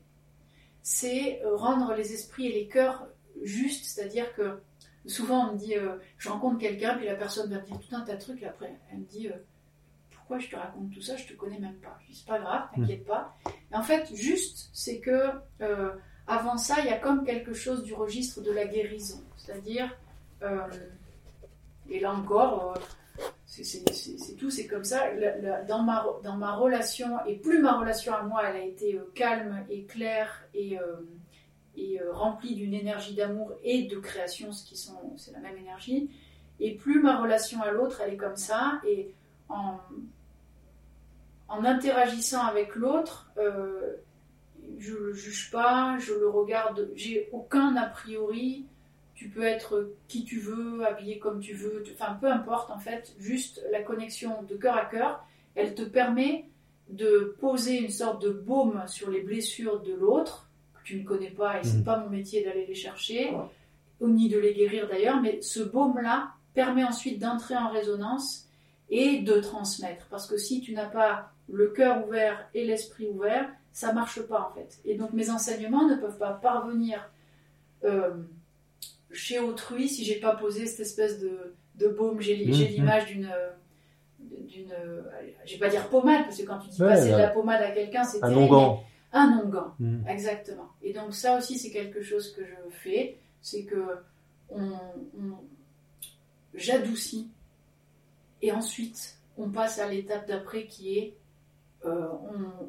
[0.83, 3.07] c'est euh, rendre les esprits et les cœurs
[3.41, 4.59] justes, c'est-à-dire que
[5.07, 5.73] souvent on me dit,
[6.17, 8.45] je rencontre quelqu'un, puis la personne va me dire tout un tas de trucs, et
[8.45, 9.27] après elle me dit
[10.23, 11.97] pourquoi je te raconte tout ça, je te connais même pas.
[12.03, 12.81] Je dis, c'est pas grave, hmm.
[12.81, 13.35] t'inquiète pas.
[13.71, 15.31] Et en fait, juste, c'est que
[15.61, 15.91] euh,
[16.27, 19.21] avant ça, il y a comme quelque chose du registre de la guérison.
[19.37, 19.89] C'est-à-dire,
[20.41, 20.67] euh,
[21.89, 22.79] et là encore, euh,
[23.45, 25.09] c'est tout, c'est comme ça.
[25.67, 29.65] dans, ma, dans ma relation, et plus ma relation à moi, elle a été calme
[29.69, 30.79] et claire et,
[31.75, 36.09] et remplie d'une énergie d'amour et de création, ce qui sont, c'est la même énergie.
[36.59, 38.81] Et plus ma relation à l'autre, elle est comme ça.
[38.87, 39.13] Et
[39.49, 39.77] en,
[41.47, 43.97] en interagissant avec l'autre, euh,
[44.83, 48.65] je ne le juge pas, je le regarde, j'ai aucun a priori.
[49.15, 53.15] Tu peux être qui tu veux, habillé comme tu veux, enfin peu importe en fait,
[53.19, 55.25] juste la connexion de cœur à cœur,
[55.55, 56.45] elle te permet
[56.89, 61.29] de poser une sorte de baume sur les blessures de l'autre, que tu ne connais
[61.29, 61.83] pas et c'est mmh.
[61.85, 63.33] pas mon métier d'aller les chercher,
[64.01, 68.47] ni de les guérir d'ailleurs, mais ce baume-là permet ensuite d'entrer en résonance
[68.89, 70.07] et de transmettre.
[70.09, 74.49] Parce que si tu n'as pas le cœur ouvert et l'esprit ouvert, ça marche pas
[74.49, 74.79] en fait.
[74.85, 77.11] Et donc mes enseignements ne peuvent pas parvenir
[77.83, 78.13] euh,
[79.11, 82.21] chez autrui si j'ai pas posé cette espèce de, de baume.
[82.21, 82.63] J'ai mmh, mmh.
[82.65, 83.29] l'image d'une
[84.47, 84.73] d'une
[85.45, 87.71] je vais pas dire pommade parce que quand tu dis passer de la pommade à
[87.71, 88.79] quelqu'un c'est un onguent
[89.11, 90.07] un onguent mmh.
[90.07, 93.97] exactement et donc ça aussi c'est quelque chose que je fais c'est que
[94.49, 94.71] on
[96.53, 97.29] j'adoucis
[98.43, 101.15] et ensuite, on passe à l'étape d'après qui est
[101.85, 102.07] euh,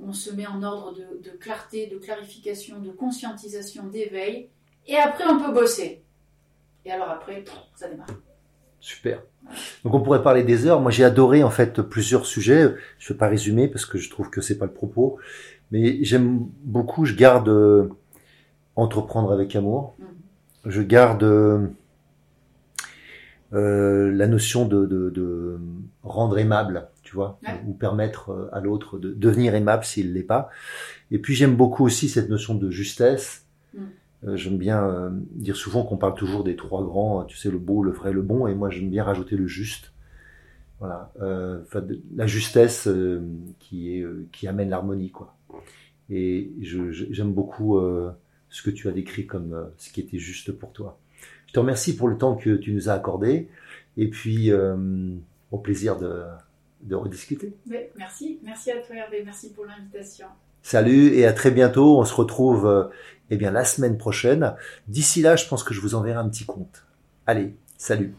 [0.03, 4.49] on, se met en ordre de, clarté, de clarification, de conscientisation, d'éveil.
[4.87, 6.03] Et après, on peut bosser.
[6.85, 7.45] Et alors après,
[7.75, 8.07] ça démarre.
[8.81, 9.23] Super.
[9.85, 10.81] Donc on pourrait parler des heures.
[10.81, 12.75] Moi j'ai adoré en fait plusieurs sujets.
[12.99, 15.19] Je ne vais pas résumer parce que je trouve que c'est pas le propos.
[15.71, 17.89] Mais j'aime beaucoup, je garde euh,
[18.77, 19.95] entreprendre avec amour.
[19.99, 20.05] Mm.
[20.67, 21.23] Je garde
[23.55, 25.59] euh, la notion de, de,
[26.03, 30.51] rendre aimable, tu vois, ou permettre euh, à l'autre de devenir aimable s'il l'est pas.
[31.11, 33.47] Et puis j'aime beaucoup aussi cette notion de justesse.
[33.75, 33.81] Mm.
[34.27, 37.83] Euh, j'aime bien dire souvent qu'on parle toujours des trois grands, tu sais, le beau,
[37.83, 39.93] le vrai, le bon, et moi j'aime bien rajouter le juste.
[40.81, 41.13] Voilà,
[42.15, 42.89] la justesse
[43.59, 45.35] qui est qui amène l'harmonie, quoi.
[46.11, 47.81] Et j'aime beaucoup
[48.51, 50.99] ce que tu as décrit comme ce qui était juste pour toi.
[51.47, 53.49] Je te remercie pour le temps que tu nous as accordé
[53.97, 55.15] et puis euh,
[55.51, 56.25] au plaisir de,
[56.85, 57.55] de rediscuter.
[57.97, 60.27] merci, merci à toi Hervé, merci pour l'invitation.
[60.63, 61.99] Salut et à très bientôt.
[61.99, 62.85] On se retrouve euh,
[63.31, 64.55] eh bien la semaine prochaine.
[64.89, 66.87] D'ici là, je pense que je vous enverrai un petit compte.
[67.27, 68.15] Allez, salut.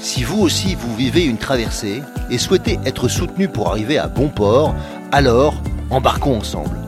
[0.00, 4.28] Si vous aussi vous vivez une traversée et souhaitez être soutenu pour arriver à bon
[4.28, 4.74] port,
[5.12, 5.60] alors
[5.90, 6.87] embarquons ensemble.